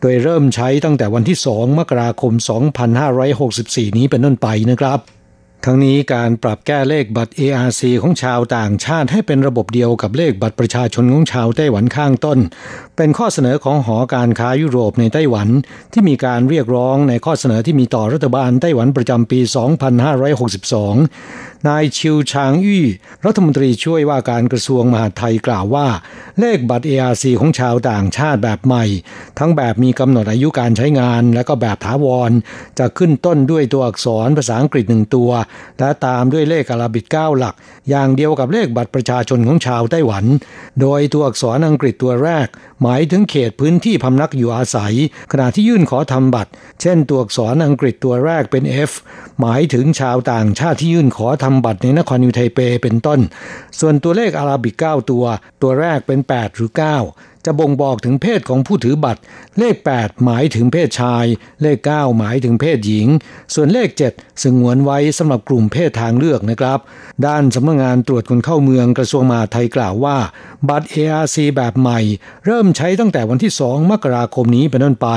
[0.00, 2.32] โดยเริ่มใช้ตั้งแต่วันที่ 2 มกราคม
[3.16, 5.00] 2564 นี้เป็นต้นไปนะครับ
[5.66, 12.38] ทั้งนี้การปรับแก้เลขบัตร ARC ของชาวต่างชาติให้เป็นระบบเดียวกับเลขบัตรประชาชนของชาวไต้หวันข้างต้น
[12.96, 15.48] เป็นข้อเสนอของหอการค้ายุโรปในไต้หวัน
[15.92, 19.40] ที่มีการเรียกร้องในข้อเสนอที่มีต่อรัฐบาลไต้หวันประจำปี
[20.32, 22.84] 2562 นายชิวชางอี้
[23.26, 25.86] รัฐมนตรีช่วยว่าการกระทรวงมหาดไทยกล่าวว่า
[26.40, 28.84] เลขบัตร ARC ของชาวต่างชาติแบบใหม่
[29.38, 32.30] ทั้งแบบมีกำหนดอายุการใช้งาน และก็แบบถาวร
[32.78, 35.30] จะขึ้นต้นด้วยตัวอักษรภาษาอังกฤษหนึ่งตัว
[35.78, 37.54] และตามด้วยเลขอาราบิกเก้าหลัก
[37.90, 40.24] อย่างเดียวกับเลขบัตรประชาชนของชาวไต้หวัน
[40.80, 42.46] โดยตัวอักษรอังกฤษตัวแรก
[42.82, 44.94] หมายถึงเขตพื้นที่พำนักอยู่อาศัย
[45.32, 48.92] ขณะที่ยื่นขอทำบัตร เช่นตัวอักษรอังกฤษตัวแรกเป็น F
[49.40, 53.20] หมายถึงชาวต่างชาติที่ยื่นขอทำบัตรในนครนิวไทเปเป็นต้น
[53.80, 55.24] ส่วนตัวเลขอาราบิก9ตัว
[55.62, 59.20] ตัวแรกเป็น 8 หรือ 9 จะบ่งบอกถึงเพศของผู้ถือบัตร
[59.58, 61.26] เลข 8 หมายถึงเพศชาย
[61.62, 63.06] เลข 9 หมายถึงเพศหญิง
[63.54, 66.78] ส่วนเลข 7 สงวนไว้สำหรับกลุ่มเพศทางเลือกนะครับ
[67.26, 70.16] ด้านสำนักงานตรวจคนเข้าเมืองกระทรวงมหาดไทยกล่าวว่า
[70.68, 72.00] บัตร ARC แบบใหม่
[72.46, 75.08] เริ่มใช้ตั้งแต่วันที่ 2 มกราคมนี้เป็นต้นไป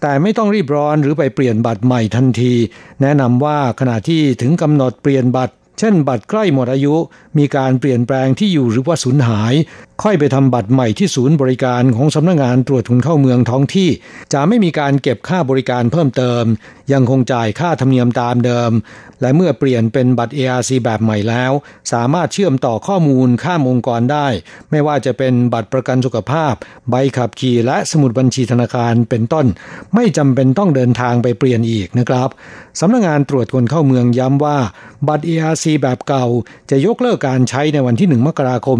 [0.00, 2.54] แต่ไม่ต้องรีบร้อนหรือไปเปลี่ยนบัตรใหม่ทันที
[3.02, 6.94] แนะนำว่าขณะที่ถึงกำหนดเปลี่ยนบัตร เช่น บัตรใกล้หมดอายุ
[7.38, 9.54] มีการเปลี่ยนแปลงที่อยู่หรือว่าสูญหาย
[10.02, 13.88] ค่อยไปทำบัตรใหม่ที่ศูนย์บริการของสำนักงงานตรวจคนเข้าเมืองท้องที่
[14.32, 16.44] จะไม่มีการเก็บค่าบริการเพิ่มเติม
[16.92, 18.70] ยังคงจ่ายค่าธรรมเนียมตามเดิม
[19.22, 21.52] และเมื่อเปลี่ยนเป็นบัตร ARC แบบใหม่แล้ว
[21.92, 24.26] สามารถเชื่อมต่อข้อมูลข้ามองค์กรได้
[24.70, 26.54] ไม่ว่าจะเป็นบัตรประกันสุขภาพ
[26.90, 29.46] ใบขับขี่และสมุดบัญชีธนาคารเป็นต้น
[29.94, 32.28] ไม่จำเป็นต้องเดินทางไปเปลี่ยนอีกนะครับ
[32.80, 34.58] สำนักงงานตรวจคนเข้าเมืองย้ำว่า
[35.08, 36.26] บัตร ARC แบบเก่า
[36.70, 38.78] จะยกเลิกการใช้ในวันที่ 1 มกราคม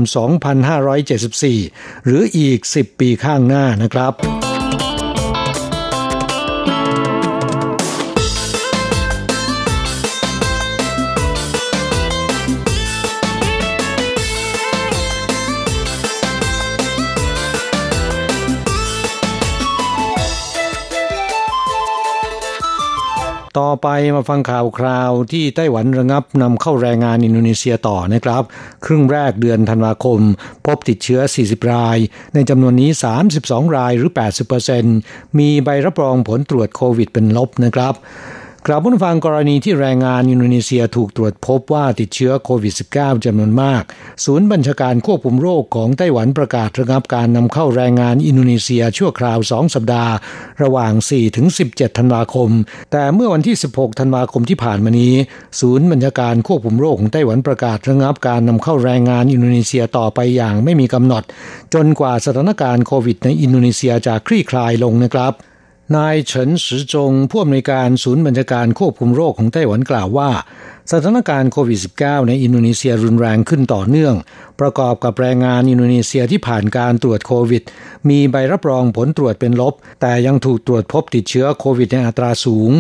[0.83, 4.52] 2574 หรืออีก 10 ปีข้างหน้านะครับ
[23.59, 28.43] ต่อไปมาฟังข่าวคราวที่ไต้หวันระงับนำเข้าแรงงานอินโดนีเซียต่อนะครับ
[28.85, 30.21] ครึ่งแรกเดือนธันวาคม
[30.67, 31.99] พบติดเชื้อ 40 ราย
[32.35, 32.91] ในจำนวนนี้
[33.33, 34.11] 32 รายหรือ
[34.75, 37.95] 80%มีใบรับรองผลตรวจโควิดเป็นลบนะครับ
[38.67, 43.83] กล่าวผู้ฟังกรณีที่แรงงานอินโดนีเซียถูกตรวจพบว่าติดเชื้อโควิด -19 จำนวนมาก
[44.25, 50.13] ศูนย์บัญชาการควบคุมโรคของไต้หวันประกาศระงับการนำเข้าแรงงานอินโดนีเซียชั่วคราว 2 สัปดาห์
[50.63, 52.51] ระหว่าง 4 ถึง 17 ธันวาคม
[52.93, 55.15] แต่เมื่อวันที่ 16 ธันวาคมที่ผ่านมานี้
[55.61, 61.23] ศูนย์บัญชาการควบคุมโรคของไต้หวันประกาศระงับการนำเข้าแรงงานอินโดนีเซียต่อไปอย่างไม่มีกำหนด
[61.75, 65.35] จนกว่าสถานการณ์โควิดในอินโดนีเซียจะคลี่คลายลงนะครับ
[65.97, 70.31] นายเฉินสือจงผู้อำนวยการศูนย์บัญชาการควบคุมโรคของไต้หวันกล่าวว่า
[70.91, 74.15] สถานการณ์โควิด -19 ในอินโดนีเซียรุนแรงขึ้นต่อเนื่อง
[74.61, 77.63] ประกอบกับแรงงานอินโดนีเซียที่ผ่านการตรวจโควิด
[78.09, 82.71] มีใบรับรองผลตรวจเป็นลบ แต่ยังถูกตรวจพบติดเชื้อโควิดในอัตราสูง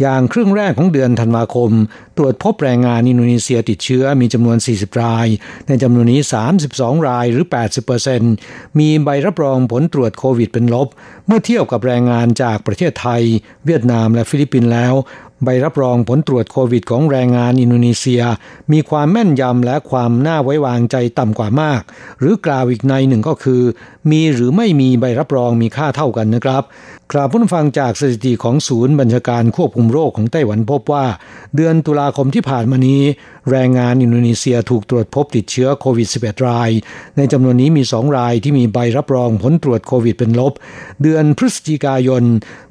[0.00, 1.70] อย่างครึ่งแรกของเดือนธันวาคม
[2.18, 5.26] ตรวจพบแรงงานอินโดนีเซียติดเชื้อมีจำนวน 40 ราย
[5.68, 6.20] ในจำนวนนี้
[6.64, 7.44] 32 รายหรือ
[8.08, 10.88] 80%มีใบรับรองผลตรวจโควิดเป็นลบ
[11.26, 13.22] เมื่อเทียบกับแรงงานจากประเทศไทย
[13.66, 14.94] เวียดนามและฟิลิปปินส์แล้ว
[15.44, 18.22] ใบรับรองผลตรวจโควิดของแรงงานอินโดนีเซีย
[18.72, 21.82] มีความแม่นยำและความน่าไว้วางใจต่ำกว่ามาก
[22.20, 23.62] หรือกล่าวอีกในหนึ่งก็คือ
[24.10, 26.62] มีหรือไม่มีใบรับรองมีค่าเท่ากันนะครับ
[27.14, 31.04] กล่าวผู้ฟังจากสถิติของศูนย์บัญชาการควบคุมโรคของไต้หวันพบว่า
[31.56, 33.02] เดือนตุลาคมที่ผ่านมานี้
[33.50, 36.70] แรงงานอินโดนีเซียถูกตรวจพบติดเชื้อโควิด -11 ราย
[37.16, 40.52] ในจำนวนนี้มี 2 รายที่มีใบรับรองผลตรวจโควิดเป็นลบ
[41.02, 42.24] เดือนพฤศจิกายน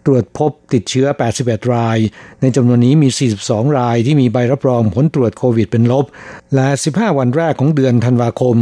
[0.05, 1.07] ตรวจพบติดเชื้อ
[1.39, 1.97] 81 ราย
[2.41, 3.09] ในจำนวนนี้มี
[3.41, 6.05] 42 รายที่มีใบรับรองผลตรวจโควิดเป็นลบ
[6.55, 8.57] และ 15 วันแรกของเดือนธันวาคม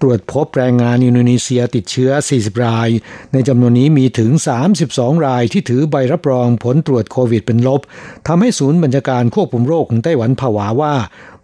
[0.00, 2.88] ตรวจพบแรงงานอินโดนีเซียติดเชื้อ 40 ราย
[3.32, 4.30] ในจำนวนนี้มีถึง
[4.78, 7.80] 32 รายที่ถือใบรับรองผลตรวจโควิดเป็นลบ
[8.26, 10.94] ทำให้ศูนย์บัญชาการควบคุมโรคของไต้หวันผวาว่า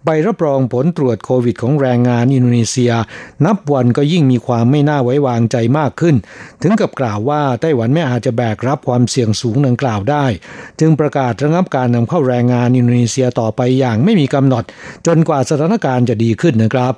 [0.04, 2.92] ใบรับรองผลตรวจโควิดของแรงงานอินโดนีเซีย
[3.46, 6.16] นับวันก็ยิ่งมีความไม่น่าไว้วางใจมากขึ้น
[6.62, 10.24] ถึงกับกล่าวว่าไต้หวันไม่อาจจะแบกรับความเสี่ยงสูงดังกล่าวได้
[10.80, 14.64] จึงประกาศระงับการนำเข้าแรงงานอินโดนีเซียต่อไปอย่างไม่มีกำหนด
[15.06, 16.94] จนกว่าสถานการณ์จะดีขึ้นนะครับ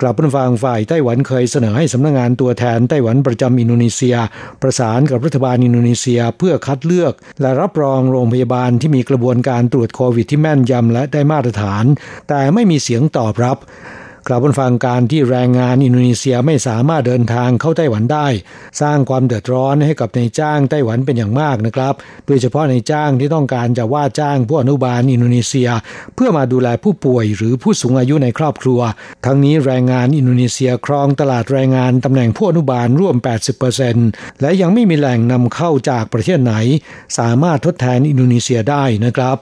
[0.00, 4.16] กลับผู้ฟังฝ่ายไต้หวันเคยเสนอให้สำนักงงานตัวแทนไต้หวันประจำอินโดนีเซีย
[4.62, 11.84] ประสานกับรัฐบาลอินโดนีเซียเพื่อคัดเลือก และรับรองโรงพยาบาลที่มีกระบวนการตรวจโควิดที่แม่นยำและได้มาตรฐาน
[12.28, 13.58] แต่ไม่มีเสียงตอบรับ
[14.28, 18.26] กล่าวบนฟังการที่แรงงานอินโดนีเซียไม่สามารถเดินทางเข้าไต้หวันได้
[18.80, 21.94] สร้างความเดือดร้อนให้กับในจ้างไต้หวันเป็นอย่างมากนะครับ
[22.26, 25.68] โดยเฉพาะในจ้างที่ต้องการจะว่าจ้างผู้อนุบาลอินโดนีเซีย
[26.14, 28.80] เพื่อมาดูแลผู้ป่วยหรือผู้สูงอายุในครอบครัว
[29.26, 33.16] ทั้งนี้แรงงานอินโดนีเซียครองตลาดแรงงานตำแหน่งผู้อนุบาลร่วม
[33.78, 36.54] 80%และยังไม่มีแหล่งนำเข้าจากประเทศไหน
[37.18, 39.36] สามารถทดแทนอินโดนีเซียได้นะครับ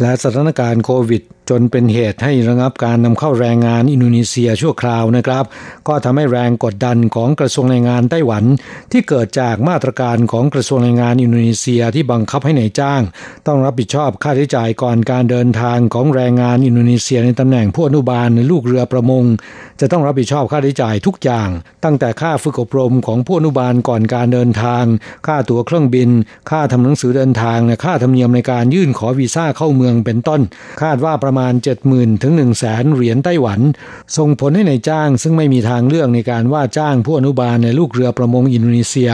[0.00, 5.44] และสถานการณ์โควิด จนเป็นเหตุให้ระงับการนำเข้าแรงงานอินโดนีเซียชั่วคราวนะครับ
[5.88, 8.44] ก็ทำให้แรงกดดันของกระทรวงแรงงานไต้หวัน
[8.92, 13.02] ที่เกิดจากมาตรการของกระทรวงแรงงานอินโดนีเซียที่บังคับให้ในายจ้าง
[13.46, 19.24] ต้องรับผิดชอบค่าใช้จ่ายก่อนการเดินทางของแรงงานอินโดนีเซียในตำแหน่งผู้อนุบาลในลูกเรือประมง
[19.80, 21.48] จะต้องรับผิดชอบค่าใช้จ่ายทุกอย่าง
[21.84, 24.84] ตั้งแต่ค่าฝึกอบรมของผู้อนุบาลก่อนการเดินทาง
[25.26, 26.08] ค่าตั๋วเครื่องบิน
[26.50, 30.40] ค่าทำหนังสือเดินทางและค่าธรรมเนียมในการยื่นขอวีซ่าเข้าเมืองเป็นต้น
[30.82, 31.52] คาดว่าประมาณ
[31.88, 32.32] 70,000ถึง
[32.64, 33.60] 100,000เหรียญไต้หวัน
[34.16, 39.10] ส่งผลให้ในจ้างซึ่งไม่มีทางเลือกในการว่าจ้างผู้อนุบาลในลูกเรือประมงอินโดนีเซีย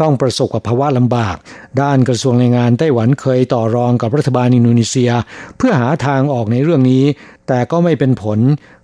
[0.00, 1.36] ต้องประสบกับภาวะลำบาก
[1.82, 5.10] ด้านกระทรวงแรงงานไต้หวันเคยต่อรองกับรัฐบาลอินโดนีเซีย
[5.56, 7.04] เพื่อหาทางออกในเรื่องนี้
[7.48, 8.38] แต่ก็ไม่เป็นผล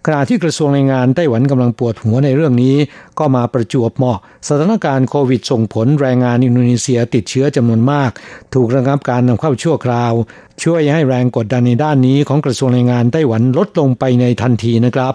[0.07, 2.77] ขณะที่กระทรวงแรงงานไต้หวันกำลังปวดหัวในเรื่องนี้
[3.19, 8.11] ก็มาประจวบเหมาะ สถานการณ์โควิดส่งผลแรงงานอินโดนีเซียติดเชื้อจำนวนมาก
[8.55, 10.13] ถูกระงับการนำเข้าชั่วคราว
[10.63, 15.15] ช่วยให้แรงกดดันในด้านนี้ของกระทรวงแรงงานไต้หวันลดลงไปในทันทีนะครับ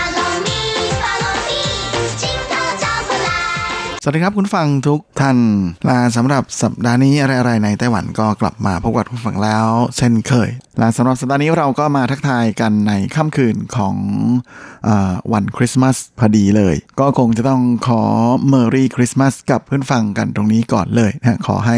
[4.03, 5.37] สวัสดีครับคุณฟังทุกท่าน
[5.89, 10.49] ลาสำหรับสัปดาห์นี้อะไรๆในไต้หวันก็กลับมาพบกับคุณฟังแล้วเช่นเคย
[10.79, 13.95] และสำหรับสัปดาห์นี้เราก็มาทักทายกันในค่ำคืนของ
[14.87, 14.89] อ
[15.33, 18.01] วันคริสต์มาสพอดีเลย ก็คงจะต้องขอ
[18.47, 21.77] เมอรี่คริสต์มาสกับเพื่อนฟังกันตรงนี้ก่อนเลยนะขอให้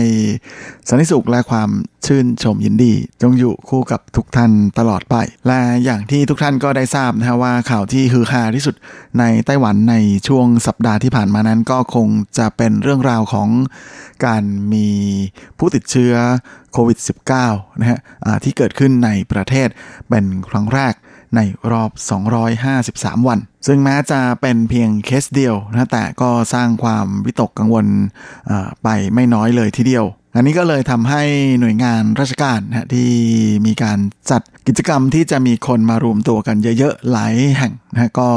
[0.90, 1.70] สันติสุขและความ
[2.06, 5.16] ชื่นชมยินดี จงอยู่คู่กับทุกท่านตลอดไป
[5.48, 8.76] และอย่างที่ทุกท่านก็ได้ทราบนะว่าข่าวที่ฮือฮาที่สุด
[9.20, 9.96] ในไต้หวันใน
[10.28, 12.08] ช่วงสัปดาห์ที่ผ่านมานั้นก็คง
[12.38, 13.50] จะเป็นเรื่องราวของ
[14.26, 14.44] การ
[14.74, 14.90] มี
[15.58, 16.14] ผู้ติดเชื้อ
[16.74, 16.98] โควิด
[17.40, 18.00] -19 นะฮะ
[18.44, 19.68] ที่เกิดขึ้นในประเทศ
[20.10, 20.94] เป็นครั้งแรก
[21.36, 21.40] ใน
[21.72, 21.92] รอบ
[22.60, 27.86] 253 วัน ซึ่งแม้จะเป็นเพียงเคสเดียวนะแต่ก็สร้างความวิตกกังวล
[28.84, 30.06] ไปไม่น้อยเลยทีเดียว
[30.36, 31.24] อันนี้ก็เลยทำให้
[31.60, 33.10] หน่วยงานราชการนะที่
[33.66, 34.00] มีการ
[34.32, 38.30] จัดกิจกรรมที่จะมีคนมารวมตัวกันเยอะๆหลายแห่งนะก็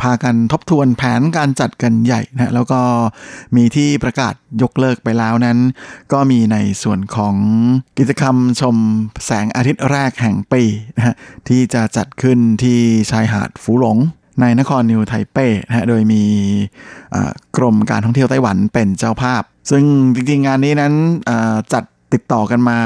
[0.00, 2.80] พากันทบทวนแผนการจัดกันใหญ่นะแล้วก็
[3.56, 5.58] มีที่ประกาศยกเลิกไปแล้วนั้น
[6.12, 7.36] ก็มีในส่วนของ
[7.98, 8.76] กิจกรรมชม
[9.24, 10.62] แสงอาทิตย์แรกแห่งปี
[10.96, 11.14] นะ
[11.48, 12.78] ที่จะจัดขึ้นที่
[13.10, 13.98] ชายหาดฟูหลง
[14.40, 16.22] ในนครนิวไทเป้นะฮะ โดยมี
[17.56, 19.84] กรมการท่องเที่ยวไต้หวันเป็นเจ้าภาพ ซึ่ง
[20.14, 20.94] จริงๆงานนี้นั้น
[21.72, 22.78] จัดติดต่อกันมา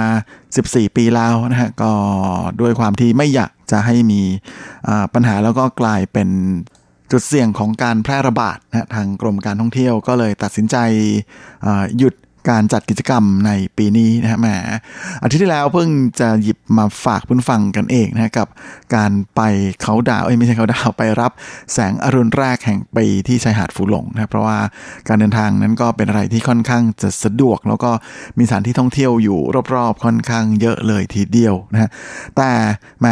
[0.46, 1.92] 14 ปีแล้วนะฮะก็
[2.60, 4.22] ด้วยความที่ไม่อยากจะให้มี
[5.14, 6.28] ปัญหาแล้วก็กลายเป็น
[7.12, 10.76] จุดเสี่ยงของการแพร่ระบาดนะทางกรมการท่องเที่ยวก็เลยตัดสินใจ
[11.98, 12.14] หยุด
[12.50, 14.48] การจัดกิจกรรมในปีนี้นะฮะแหม
[15.22, 15.88] อาทิตย์ที่แล้วเพิ่ง
[16.20, 18.48] จะหยิบมาฝากเพื่อนฟังกันเองนะกับ
[18.94, 19.40] การไป
[19.82, 21.32] เขาดาวเอ้ยไม่ใช่เขาดาวไปรับ
[21.72, 24.58] แสงอรุณแรกแห่งปีที่ชายหาดฟูหลงนะเพราะว่า
[25.08, 27.90] การเดินทางนั้นก็เป็นอะไรที่ค่อนข้างจะสะดวก แล้วก็
[28.38, 29.38] มีสถานที่ท่องเที่ยวอยู่
[29.74, 31.90] รอบๆค่อนข้างเยอะเลยทีเดียวนะฮะ
[32.36, 32.50] แต่
[33.00, 33.06] แหม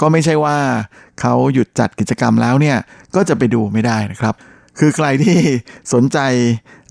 [0.00, 0.56] ก็ไม่ใช่ว่า
[1.20, 2.76] เขาหยุดจัดกิจกรรมแล้วเนี่ย
[3.14, 4.34] ก็จะไปดูไม่ได้นะครับ
[4.78, 5.38] คือใครที่
[5.92, 6.18] สนใจ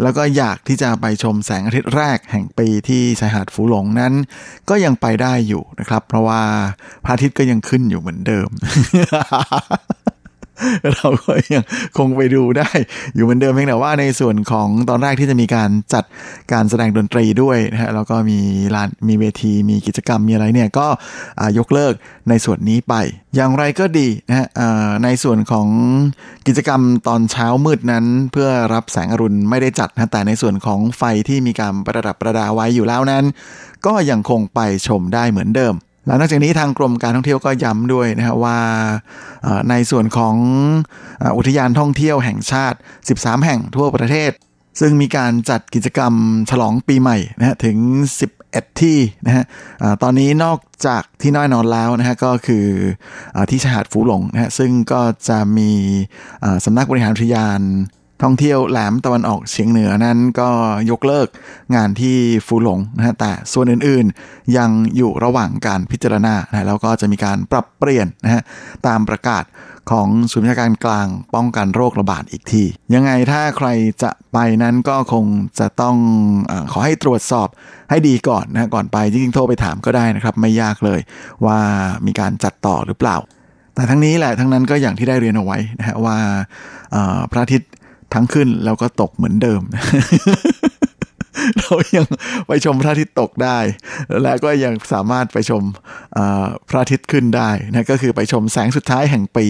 [0.01, 4.13] แล้วก็อยากที่จะไปชมแสงอาทิตย์แรกแห่งปีที่ชายหาดฝูหลงนั้น
[4.69, 6.41] ก็ยังไปได้อยู่นะครับ เพราะว่า
[7.03, 8.49] พระอาทิตย์ก็ยังขึ้นอยู่เหมือนเดิม
[10.95, 11.63] เราก็ยัง
[11.97, 12.69] คงไปดูได้
[13.15, 16.03] อยู่เหมือนเดิมเพียงแต่ว่าในส่วนของตอนแรกที่จะมีการจัด
[16.51, 18.39] การแสดงดนตรีด้วยนะฮะแล้วก็มี
[18.75, 20.87] ลานมีเวทีมีกิจกรรมมีอะไรเนี่ยก็
[21.57, 21.93] ยกเลิก
[22.29, 22.93] ในส่วนนี้ไป
[23.35, 24.47] อย่างไรก็ดีนะฮะ
[25.03, 25.67] ในส่วนของ
[26.47, 33.25] กิจกรรมตอนเช้ามืดนั้น เพื่อรับแสงอรุณไม่ได้จัดนะแต่ในส่วนของไฟที่มีการประดับประดาไว้อยู่แล้วนั้น
[33.85, 35.73] ก็ยังคงไปชมได้เหมือนเดิม
[36.09, 38.59] แล้วนอกจากนี้ทางกรมการท่องเที่ยวก็ย้ำด้วยนะครับว่า
[39.69, 40.35] ในส่วนของ
[41.37, 42.77] อุทยานท่องเที่ยวแห่งชาติ
[43.09, 44.31] 13 แห่งทั่วประเทศ
[44.79, 46.13] ซึ่งมีการจัดกิจกรรม
[46.49, 47.77] ฉลองปีใหม่นะฮะถึง
[48.29, 49.43] 11 ที่นะฮะ
[50.03, 52.65] ตอนนี้นอกจากที่น้อยนอนแล้วนะฮะก็คือ
[53.49, 55.71] ที่ชายหาดฟูหลงนะฮะซึ่งก็จะมี
[56.65, 57.59] สำนักบริหารอุทยาน
[58.23, 60.49] ท่องเที่ยวแหลมตะวันออกเฉียงเหนือนั้นก็
[60.91, 61.27] ยกเลิก
[61.75, 62.17] งานที่
[62.47, 68.41] ฟูหลงนะฮะแต่ส่วนอื่นๆยังอยู่ระหว่างการพิจารณานะแล้วก็จะมีการปรับเปลี่ยนนะฮะ
[68.87, 69.43] ตามประกาศ
[69.91, 72.63] ของศูนย์ราชการกลางป้องกันโรคระบาดอีกที
[72.93, 73.67] ยังไงถ้าใคร
[74.03, 75.25] จะไปนั้นก็คง
[75.59, 75.95] จะต้อง
[76.51, 77.47] อขอให้ตรวจสอบ
[77.89, 80.99] ให้ดีก่อนนะก่อนไปจริงๆโทรไปถามก็ได้นะครับ ไม่ยากเลย
[81.45, 81.59] ว่า
[82.05, 83.17] มีการจัดต่อหรือเปล่า
[83.75, 86.17] แต่ทั้งนี้แหละทั้งนั้นก็อย่างที่ได้เรียนเอาไว้นะฮะว่า
[87.31, 87.71] พระอาทิตย์
[88.13, 89.61] ทั้งขึ้นแล้วก็ตกเหมือนเดิม
[91.59, 92.05] เรายัง
[92.47, 93.57] ไปชมพระอาทิตย์ตกได้
[94.23, 95.63] และก็ยังสามารถไปชม
[96.69, 99.45] พระอาทิตย์ขึ้นได้นะก็คือไปชมแสงสุดท้ายแห่งปี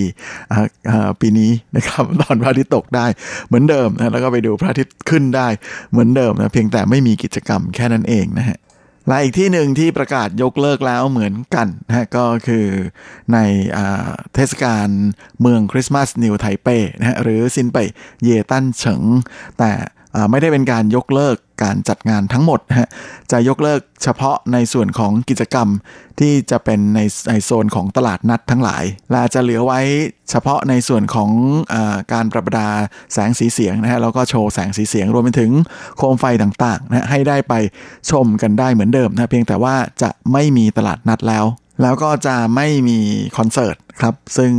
[1.22, 3.06] ปีนี้นะครับตอนพระอาทิตย์ตกได้
[3.48, 5.48] เหมือนเดิมนะแล้วก็ไปดูพระอาทิตย์ขึ้นได้
[5.92, 8.58] เหมือนเดิมนะเพียงแต่ไม่มีกิจกรรมแค่นั้นเองนะฮะ
[9.10, 12.68] และอีกที่หนึ่งที่ประกาศยกเลิกแล้วเหมือนกันนะก็คือ
[13.34, 13.38] ใน
[14.34, 14.88] เทศกาล
[15.42, 17.86] เมืองคริสต์มาสนิวไทเป้นะฮะหรือซินเป่
[18.24, 19.04] เยตันเฉิง
[19.60, 19.72] แต่
[20.32, 22.90] ไม่ได้เป็นการยกเลิกการจัดงานทั้งหมดฮะ
[23.32, 25.68] จะยกเลิกเฉพาะในส่วนของกิจกรรม
[26.20, 27.00] ที่จะเป็นใน
[27.30, 29.80] ในโซนของตลาดนัดทั้งหลาย และจะเหลือไว้
[30.30, 31.32] เฉพาะในส่วนของ
[31.74, 31.76] อ
[32.14, 32.70] การประดา
[33.14, 35.52] แสงสีเสียงนะฮะแล้วก็โชว์แสงสีเสียงรวมไปถึง
[35.98, 37.54] โคมไฟต่างๆนะให้ได้ไป
[38.12, 41.46] ชมกันได้เหมือนเดิมนะเพียงแต่ว่าจะไม่มีตลาดนัดแล้ว
[41.82, 43.00] แล้วก็จะไม่มี
[43.38, 44.52] คอนเสิร์ตครับ ซึ่ง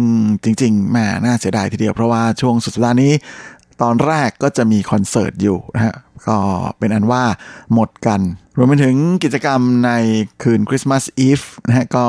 [0.42, 3.12] จริงๆแม่น่าเสียดายทีเดียวเพราะว่าช่วงสุดสัปดาห์นี้
[3.83, 5.95] ตอนแรกก็จะมีคอนเสิร์ตอยู่นะฮะ
[6.26, 6.37] ก็
[6.78, 7.24] เป็นอันว่า
[7.74, 8.20] หมดกัน
[8.57, 9.91] รวมไปถึงกิจกรรมใน
[10.43, 12.07] คืนคริสต์มาสอีฟนะฮะก็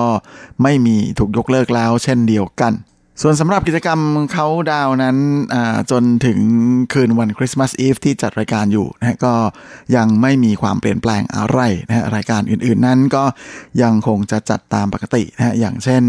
[0.64, 2.74] ไม่มีถูกยกเลิกแล้วเช่นเดียวกัน
[3.24, 4.00] ส่วนสำหรับกิจกรรม
[4.34, 5.18] เขาดาวนั้น
[5.92, 6.40] จนถึง
[6.94, 9.34] คืนวันคริสต์มาสอีฟที่จัดรายการอยู่นะก็
[9.96, 13.24] ยังไม่มีความเปลี่ยนแปลงอะไรนะรายการอื่นๆนั้นก็
[13.82, 16.04] ยังคงจะจัดตามปกตินะอย่างเช่น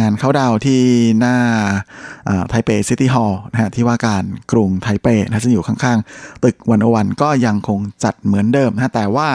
[0.00, 0.82] งานเขาดาวที่
[1.20, 1.36] หน้า
[2.48, 9.28] Taipei City Hall นะที่ว่าการกรุงไทเปนะซึ่งอยู่ข้างๆ ตึก One O One ก็ยังคงจัดเหมือนเดิมนะแต่ว่า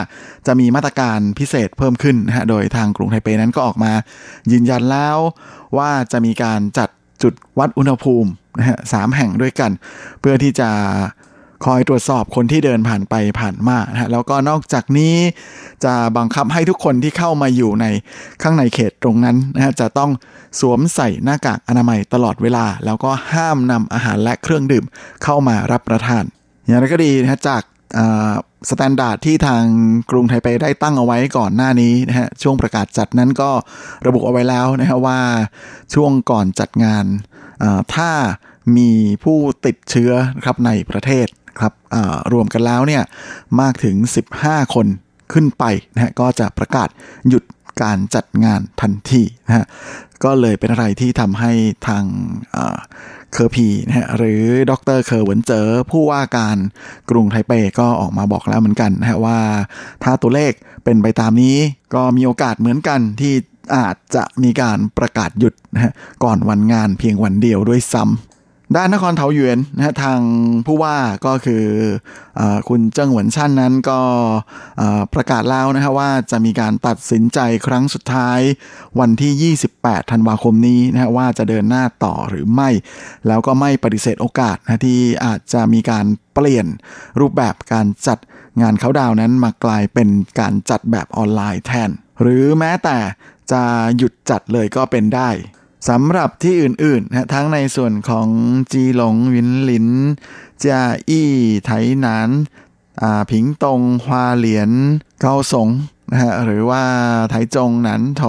[0.47, 3.91] จะมีมาตรการพิเศษเพิ่มขึ้นนะโดยทางกรุงไทเปนั้นก็ออกมา
[4.51, 5.19] ยืนยันแล้ว
[5.77, 6.89] ว่าจะมีการจัด
[7.23, 9.71] จุดวัดอุณหภูมินะฮะสามแห่งด้วยกัน
[10.19, 10.69] เพื่อที่จะ
[11.65, 15.15] คอยตรวจสอบคนที่เดินผ่านไปผ่านมานะฮะแล้วก็นอกจากนี้
[15.85, 17.85] จะบังคับให้ทุกคนที่เข้ามาอยู่ใน
[18.41, 20.11] ข้างในเขตตรงนั้นนะฮะจะต้อง
[20.59, 24.85] สวมใส่หน้ากากอนามัยตลอดเวลา แล้วก็ห้ามนำอาหารและเครื่องดื่ม
[25.23, 26.23] เข้ามารับประทาน
[26.65, 27.61] อย่างไรก็ดีนะจาก
[28.69, 29.63] standard ที่ทาง
[30.11, 33.51] กรุงไทเปได้ตั้งเอาไว้ก่อนหน้านี้นะฮะช่วงประกาศจัดนั้นก็
[34.07, 35.19] ระบุเอาไว้แล้วนะฮะว่า
[35.93, 37.05] ช่วงก่อนจัดงาน
[37.95, 38.11] ถ้า
[38.77, 38.91] มี
[39.23, 40.11] ผู้ติดเชื้อ
[40.43, 41.27] ครับในประเทศ
[41.59, 41.73] ครับ
[42.33, 43.03] รวมกันแล้วเนี่ย
[43.61, 43.95] มากถึง
[44.35, 44.87] 15 คน
[45.33, 45.63] ขึ้นไป
[45.95, 46.89] นะฮะก็จะประกาศ
[47.29, 47.43] หยุด
[47.81, 49.65] การจัดงานทันทีนะฮะ
[50.23, 51.51] ก็เลยเป็นอะไรที่ทำให้
[51.87, 52.03] ทาง
[53.35, 56.57] เคอร์พีนะฮะหรือดร.เคอเหวินเจ๋อผู้ว่าการ
[57.09, 59.39] กรุงไทเปก็ออกมาบอกแล้วเหมือนกันนะฮะว่า
[60.03, 60.51] ถ้าตัวเลข
[60.83, 61.57] เป็นไปตามนี้
[61.95, 63.33] ก็มีโอกาสเหมือนกันที่
[63.75, 65.91] อาจจะมีการประกาศหยุดนะฮะ
[66.23, 68.34] ก่อนวันงานเพียงวันเดียวด้วยซ้ำ
[68.75, 70.21] ด้านนครเทาหยวนนะทาง
[70.65, 71.63] ผู้ว่าก็คือ
[72.39, 73.99] อคุณเจิ้งหวนชั่นนั้นก็
[75.13, 78.39] ประกาศแล้วนะครับว่าจะมีการตัดสินใจครั้งสุดท้าย
[78.99, 82.69] วันที่ 28 ธันวาคมนี้นะฮะว่าจะเดินหน้าต่อหรือไม่
[83.27, 86.67] แล้วก็ไม่ปฏิเสธโอกาสนะที่อาจจะมีการเปลี่ยน
[87.19, 88.19] รูปแบบการจัด
[88.61, 90.09] งานเขาดาวนั้นมากลายเป็น
[90.39, 91.89] การจัดแบบออนไลน์แทน
[92.21, 92.97] หรือแม้แต่
[93.51, 93.63] จะ
[93.97, 95.29] หยุดจัดเลยก็เป็นได้
[95.89, 98.27] สำหรับที่อื่นๆนะทั้งในส่วนของ
[98.71, 99.87] จีหลงวินหลิน
[100.63, 101.31] จาอี้
[101.65, 102.29] ไถหนาน
[103.31, 104.71] ผิงตงฮวาเหลียน
[105.19, 105.69] เกาสง
[106.11, 106.83] นะฮะหรือว่า
[107.29, 108.23] ไถจงหนันโถ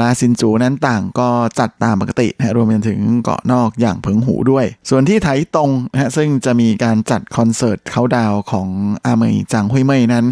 [0.00, 1.28] ลาซินจูนั้นต่างก็
[1.60, 8.68] จัดตามปกตินะรวมไปถึงเกาะนอกอย่างเพิงหูด้วย ส่วนที่ไถตรงนะซึ่งจะมีการจัดคอนเสิร์ตเขาดาวของ
[9.04, 10.26] อาเมยจางฮุ่ยเม่ยนั้น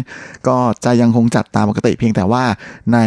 [0.47, 2.43] ก็จะยังคงจัดตามปกติเพียงแต่ว่า
[2.93, 2.99] ใน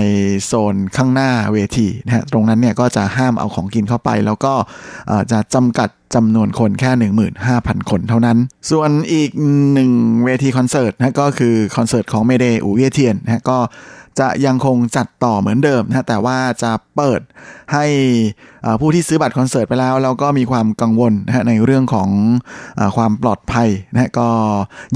[0.45, 4.55] โซนข้างหน้าเวทีนะตรงนั้นเนี่ยก็จะห้ามเอาของกินเข้าไป แล้วก็
[5.33, 6.91] จะจำกัดจำนวนคนแค่
[7.41, 8.39] 15,000 คนเท่านั้น
[8.71, 9.31] ส่วนอีก
[9.73, 9.93] หนึ่ง
[10.25, 13.59] เวทีคอนเสิร์ตนะก็คือคอนเสิร์ตของ Mayday อู่เยว่เทียนนะก็
[14.19, 17.21] จะยังคงจัดต่อเหมือนเดิมนะแต่ว่าจะเปิด
[17.73, 17.87] ให้
[18.81, 22.09] ผู้ที่ซื้อบัตรคอนเสิร์ตไปแล้ว แล้วก็มีความกังวลนะในเรื่องของ
[22.79, 24.29] อความปลอดภัยนะก็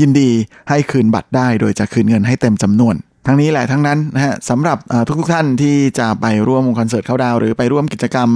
[0.00, 0.30] ยินดี
[0.70, 2.94] ให้คืนบัตรได้ โดยจะคืนเงินให้เต็มจำนวน
[3.26, 8.28] ทั้งนี้แหละทั้งนั้นนะฮะสำหรับทุกท่านที่จะไปร่วมคอนเสิร์ตเข้าดาว หรือไปร่วมกิจกรรม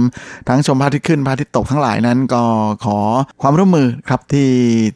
[0.47, 2.43] ทั้งชมพระอาทิตย์ขึ้นพระอาทิตย์ตกทั้งหลายนั้นก็
[2.85, 2.97] ขอ
[3.41, 4.49] ความร่วมมือครับที่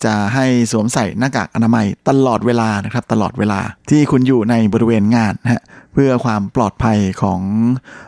[0.06, 5.62] จะให้สวมใส่หน้ากากอนามัยตลอดเวลานะครับตลอดเวลาที่คุณอยู่ในบริเวณงานนะฮะ
[5.94, 7.40] เพื่อความปลอดภัยของ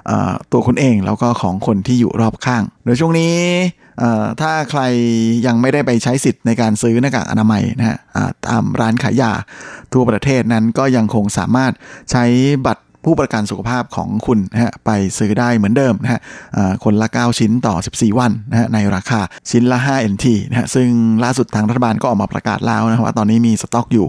[0.09, 0.11] อ
[0.51, 3.35] ตัวคุณเองแล้วก็ของคนที่อยู่รอบข้างโดยช่วงนี้
[4.41, 4.81] ถ้าใคร
[5.45, 7.97] ยังไม่ได้ไปใช้สิทธิ์ในการซื้อหน้ากากอนามัยนะฮะ
[8.47, 9.31] ตามร้านขายยา
[9.93, 11.71] ทั่วประเทศนั้นก็ยังคงสามารถ
[12.11, 12.25] ใช้
[12.65, 16.19] บัตรผู้ประกันสุขภาพของคุณนะฮะไปซื้อได้เหมือนเดิมนะฮะ
[16.83, 19.21] คนละ 9 ชิ้นต่อ 14 วันนะฮะในราคา
[19.51, 20.87] ชิ้นละ 5 NT นะฮะซึ่ง
[21.23, 24.07] ล่าสุดทางรัฐบาลก็ออกมาประกาศแล้วนะว่าตอนนี้มีสต็อกอยู่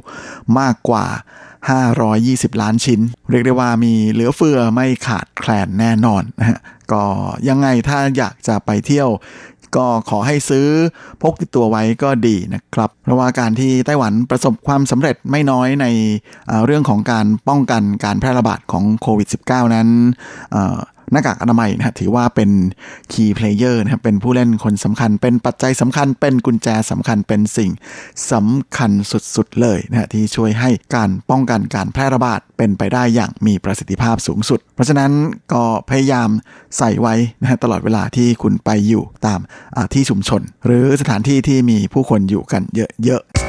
[0.59, 1.07] มากกว่า
[1.83, 6.59] 520 ล้านชิ้น เรียกได้ว่ามีเหลือเฟือไม่ขาดแคลนแน่นอนนะฮะ
[6.93, 7.03] ก็
[7.49, 9.09] ยังไงถ้าอยากจะไปเที่ยว
[9.77, 10.67] ก็ขอให้ซื้อ
[11.23, 15.87] พกติดตัวไว้ก็ดีนะครับ เพราะว่าการที่ไต้หวันประสบความสำเร็จไม่น้อยใน
[16.67, 19.89] เรื่องของการป้องกันการแพร่ระบาดของโควิด -19 นั้น
[21.13, 22.51] หน้ากากอนามัยนะถือว่าเป็น
[23.13, 27.71] key player นะครับเป็นผู้เล่นคนสำคัญ เป็นปัจจัยสำคัญ เป็นกุญแจสำคัญเป็นสิ่ง
[28.33, 28.91] สำคัญ
[29.37, 35.13] สุดๆเลยนะที่ช่วยให้การป้องกันการแพร่ระบาดเป็นไปได้อย่างมีประสิทธิภาพสูงสุด เพราะฉะนั้น
[35.53, 36.29] ก็พยายาม
[36.79, 39.41] ใส่ไว้นะตลอดเวลาที่คุณไปอยู่ตาม
[39.95, 42.63] ที่ชุมชน หรือสถานที่ที่มีผู้คนอยู่กัน
[43.05, 43.46] เยอะๆ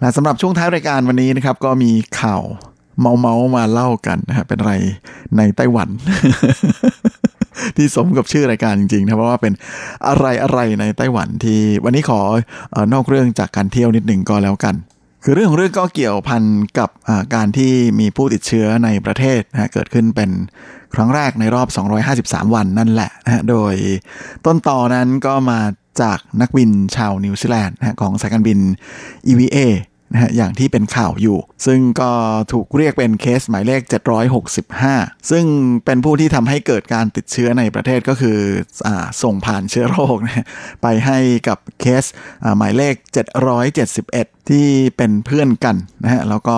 [0.00, 1.90] และสำหรับช่วงท้ายรายการวันนี้นะครับ ก็มี
[2.20, 2.42] ข่าว
[3.00, 4.74] เมาเมามาเล่ากันนะฮะเป็นอะไร
[5.36, 5.88] ในไต้หวัน
[7.76, 9.52] ที่สมกับชื่อรายการจริงๆนะเพราะว่าเป็น
[10.08, 12.20] อะไรอะไรในไต้หวันที่วันนี้ขอ
[12.92, 14.74] นอกเรื่องจากการเที่ยวนิดหนึ่งก็แล้วกัน
[15.24, 16.42] คือเรื่องของเรื่องก็เกี่ยวพัน
[16.78, 16.90] กับ
[17.34, 20.30] การที่มีผู้ติดเชื้อในประเทศนะเกิดขึ้นเป็น
[20.94, 21.68] ครั้งแรกในรอบ
[22.48, 23.74] 253 วันนั่นแหละนะโดย
[24.46, 25.58] ต้นต่อนั้นก็มา
[26.02, 28.58] จากนักบินชาวนิวซีแลนด์นะของสายการบิน
[29.30, 29.58] EVA
[30.12, 32.10] นะฮะอย่างที่เป็นข่าวอยู่ ซึ่งก็
[32.52, 33.80] ถูกเรียกเป็นเคสหมายเลข
[34.56, 35.44] 765 ซึ่ง
[35.84, 38.38] เป็นผู้ที่ทำให้เกิดการติดเชื้อในประเทศก็คือ
[38.86, 38.88] อ
[39.22, 40.46] ส่งผ่านเชื้อโรคนะ
[40.82, 41.18] ไปให้
[41.48, 42.04] กับเคส
[42.56, 42.94] หมายเลข
[43.72, 46.56] 771 ที่เป็นเพื่อนกันนะฮะแล้วก็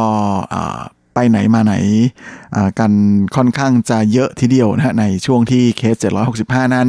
[1.15, 1.75] ไปไหนมาไหน
[2.79, 2.93] กัน
[3.37, 5.97] ค่อนข้างจะเยอะทีเดียวนะฮะในช่วงที่เคส
[6.37, 6.89] 765 นั้น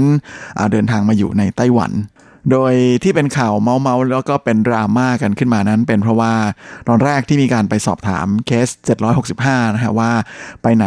[0.72, 1.92] เดินทางมาอยู่ในไต้หวัน
[2.52, 2.74] โดย
[3.04, 6.34] ที่เป็นข่าวเมาเมาแล้วก็เป็นดราม่ากันขึ้นมานั้น เป็นเพราะว่า
[6.88, 8.68] ตอนแรกที่มีการไปสอบถามเคส
[9.22, 10.12] 765 นะฮะว่า
[10.62, 10.86] ไปไหน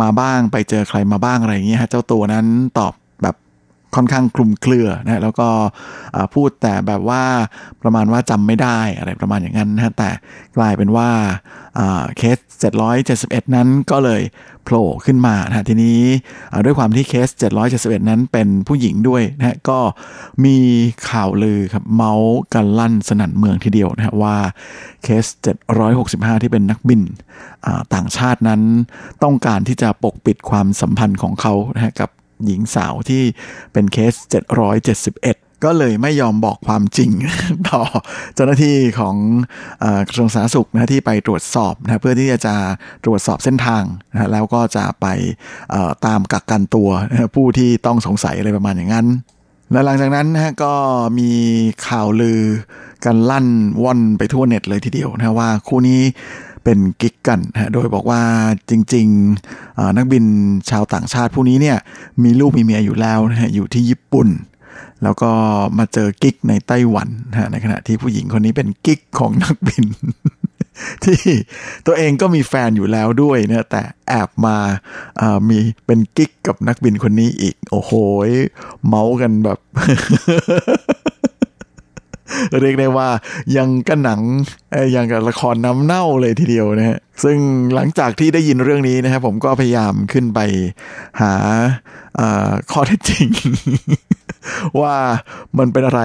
[0.00, 2.46] มาบ้างไปเจอใครมาบ้างอะไรอย่างเงี้ยฮะเจ้าตัวนั้น
[2.78, 3.03] ตอบแบบ
[3.96, 5.48] ค่อนข้างคลุมเครือนะแล้วก็
[6.34, 7.22] พูดแต่แบบว่า
[7.82, 10.10] ประมาณว่าจำไม่ได้อะไรประมาณอย่างนั้นนะแต่
[10.56, 11.08] กลายเป็นว่า
[12.16, 12.38] เคส
[12.96, 14.22] 771 นั้นก็เลย
[14.64, 16.00] โผล่ขึ้นมานะทีนี้
[16.64, 17.28] ด้วยความที่เคส
[17.68, 19.78] 771 นั้นเป็นผู้หญิงด้วยนะก็
[20.44, 20.56] มี
[21.10, 24.36] ข่าวลือครับเมาส์กันลั่นสนั่นเมืองทีเดียวนะว่า
[25.02, 25.24] เคส
[25.84, 27.02] 765 ที่เป็นนักบิน
[27.94, 28.60] ต่างชาตินั้น
[29.22, 32.10] ต้องการที่จะปกปิดความสัมพันธ์ของเขานะกับ
[32.46, 33.22] หญิงสาวที่
[33.72, 34.14] เป็นเคส
[34.90, 37.10] 771 ก็เลยไม่ยอมบอกความจริง
[37.68, 37.82] ต่อ
[38.34, 39.16] เจ้าหน้าที่ของ
[40.08, 42.54] กระทรวงสาธารณสุขนะที่ไปตรวจสอบนะเพื่อที่จะ
[43.04, 45.06] ตรวจสอบเส้นทางนะแล้วก็จะไป
[46.06, 46.88] ตามกักกันตัว
[47.34, 49.06] ผู้ที่ต้องสงสัยอะไรประมาณอย่างนั้น
[49.72, 50.74] และหลังจากนั้นนะก็
[51.18, 51.30] มี
[51.86, 52.40] ข่าวลือ
[53.04, 53.46] กันลั่น
[53.82, 56.00] ว่อนไปทั่วเน็ตเลยทีเดียวนะว่าคู่นี้
[56.64, 58.22] เป็นกิ๊กกันนะโดยบอกว่า
[58.70, 60.24] จริงๆนักบิน
[60.70, 61.78] ชาวต่างชาติผู้นี้เนี่ย
[62.22, 64.28] มีลูกมีเมียอยู่แล้วนะฮะอยู่ที่ญี่ปุ่น
[65.02, 65.30] แล้วก็
[65.78, 69.84] มาเจอกิ๊กในไต้หวันนะในขณะที่ผู้หญิงคนนี้เป็นกิ๊กของนักบิน
[71.04, 71.20] ที่
[71.86, 77.92] ตัวเองก็มีแฟนอยู่แล้วด้วยนี่ยแต่แอบมาามีเป็นกิ๊กกับนักบินคนนี้อีก โอ้โห
[78.86, 79.58] เมาส์กันแบบ
[82.62, 83.08] เรียกได้ว่า
[83.56, 84.20] ยังก็หนัง
[84.74, 87.38] อยังกับละครน้ำเน่าเลยทีเดียวนะฮะซึ่ง
[87.74, 90.40] หลังจากที่ได้ยินเรื่องนี้นะครับผมก็พยายามขึ้นไป
[91.20, 91.32] หา
[92.72, 93.28] ข้อเท็จจริง
[94.80, 94.96] ว่า
[95.58, 96.02] มันเป็นอะไร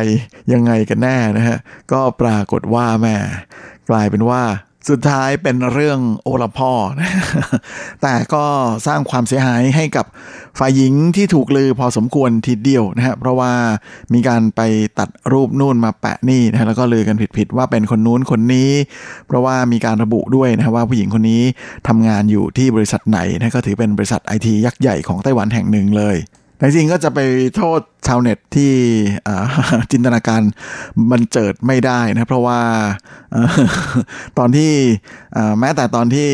[0.54, 1.58] ยังไงกันแน่นะฮะ
[1.92, 3.16] ก็ปรากฏว่าแม่
[3.90, 4.42] กลายเป็นว่า
[4.90, 6.72] สุดท้ายเป็นเรื่องโอละพ่อ
[8.02, 8.46] แต่ก็
[8.88, 10.06] สร้างความเสียหายให้กับ
[10.60, 13.52] ฝ่ายหญิงที่ถูกลือพอสมควรทีเดียวนะฮะเพราะว่า
[14.14, 14.62] มีการไป
[15.00, 18.72] ตัดรูปนู่นมาแปะนี่นะแล้วก็ลือกันผิดๆว่าเป็นคนนู้นคนนี้
[19.28, 21.42] เพราะว่ามีการระบุด้วยนะว่าผู้หญิงคนนี้
[21.88, 26.18] ทำงานอยู่ที่บริษัทไหนนะก็ถือเป็นบริษัทไอทียักษ์ใหญ่ของไต้หวันแห่งหนึ่งเลย
[26.60, 27.20] แต่จริงก็จะไป
[27.56, 28.74] โทษชาวเน็ตที่
[29.92, 30.42] จินตนาการ
[31.12, 32.62] มันเจิดไม่ได้นะเพราะว่า
[34.38, 34.72] ตอนที่
[35.60, 36.30] แม้แต่ตอนที่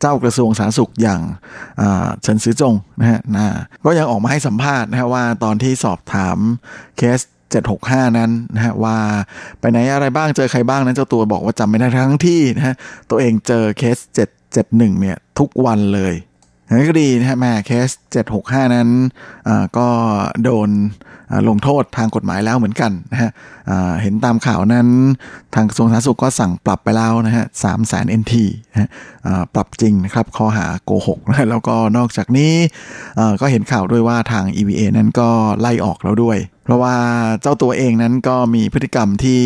[0.00, 1.20] เจ้ากระทรวงสาธารณสุขอย่าง
[2.22, 3.20] เฉินซือจงนะฮะ
[3.84, 6.38] ก็ยังออกมาให้สัมภาษณ์นะฮะว่าตอนที่สอบถาม
[6.96, 7.20] เคส
[7.68, 8.96] 765 นั้นนะฮะว่า
[9.60, 12.74] ไปไหนอะไรบ้างเจอใครบ้างนั้นเจ้าตัวบอกว่าจำไม่ได้ทั้งที่นะฮะ
[13.10, 13.98] ตัวเองเจอเคส
[14.48, 16.14] 771เนี่ยทุกวันเลย
[16.68, 17.90] นั้นก็ดีนะฮะแม่เคส
[18.32, 18.88] 765 นั้น
[19.78, 19.88] ก็
[20.44, 20.70] โดน
[21.48, 23.30] ลงโทษทางกฎหมายแล้วเหมือนกันนะฮะ
[24.02, 24.88] เห็นตามข่าวนั้น
[25.54, 28.90] ทางกระทรวงสาธารณสุขก็สั่งปรับไปแล้วนะฮะสามแสนเอ็นทีนะ
[29.54, 32.52] ปรับจริงนะครับข้อหาโกหกนะแล้วก็นอกจากนี้
[33.40, 35.28] ก็เห็นข่าวด้วยว่าทาง EVA นั้นก็
[35.60, 36.96] ไล่ออกแล้วด้วย เพราะว่า
[37.42, 39.40] เจ้าตัวเองนั้นก็มีพฤติกรรมที่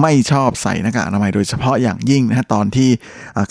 [0.00, 2.90] ไม่ชอบใส่หน้ากากอนามัยโดยเฉพาะอย่างยิ่งนะฮะตอนที่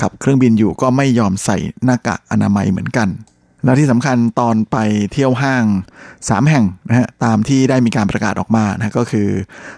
[0.01, 3.07] ขับเครื่องบินอยู่ก็ไม่ยอมใส่หน้ากากอนามัยเหมือนกัน
[3.65, 4.77] แล้วที่สำคัญตอนไป
[5.11, 5.65] เที่ยวห้าง
[6.09, 9.29] 3 แห่งนะฮะตามที่ได้มีการประกาศออกมานะก็คือ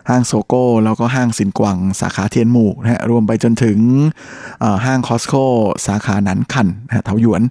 [0.10, 3.78] ห้างโซโก้แล้วก็ห้างสินกวัง สาขาเทียนหมู่นะฮะรวมไปจนถึง
[4.86, 5.34] ห้างคอสโค
[5.88, 7.42] สาขานันคันนะฮะเทาหยวน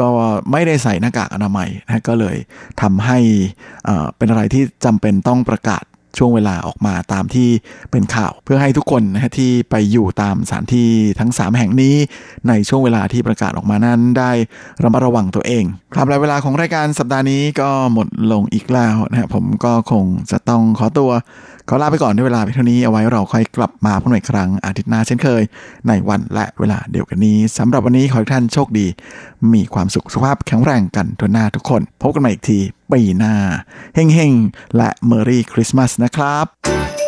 [0.00, 0.08] ก็
[0.50, 2.36] ไม่ได้ใส่หน้ากากอนามัยนะก็เลย
[2.82, 3.18] ทำให้
[4.16, 5.84] เป็นอะไรที่จำเป็นต้องประกาศ
[6.18, 7.48] ช่วงเวลาออกมาตามที่
[7.90, 10.88] เป็นข่าว เพื่อให้ทุกคนนะฮะที่ไปอยู่ตามสถานที่
[11.18, 11.94] ทั้ง 3 แห่งนี้
[12.48, 14.30] ในช่วงเวลาที่ประกาศออกมานั้นได้
[14.82, 21.10] ระมัดระวังตัวเองครับและเวลาของรายการสัปดาห์นี้ก็หมดลงอีกแล้วนะฮะผมก็คงจะต้องขอตัว
[21.68, 25.42] ขอลาไปก่อนด้วยเวลาเท่านี้เอาไว้เราค่อยกลับมาพบกันอีกครั้งอาทิตย์หน้าเช่นเคย
[25.88, 28.86] ในวันและเวลาเดียวกันนี้สำหรับวันนี้ขอให้ท่านโชคดี
[29.52, 32.58] มีความสุขสุขภาพแข็งแรงกันทุกหน้าทุกคน พบกันใหม่อีกที
[32.92, 33.36] ปีหน้า
[33.94, 36.99] เฮงๆ และเมอรี่คริสต์มาสนะครับ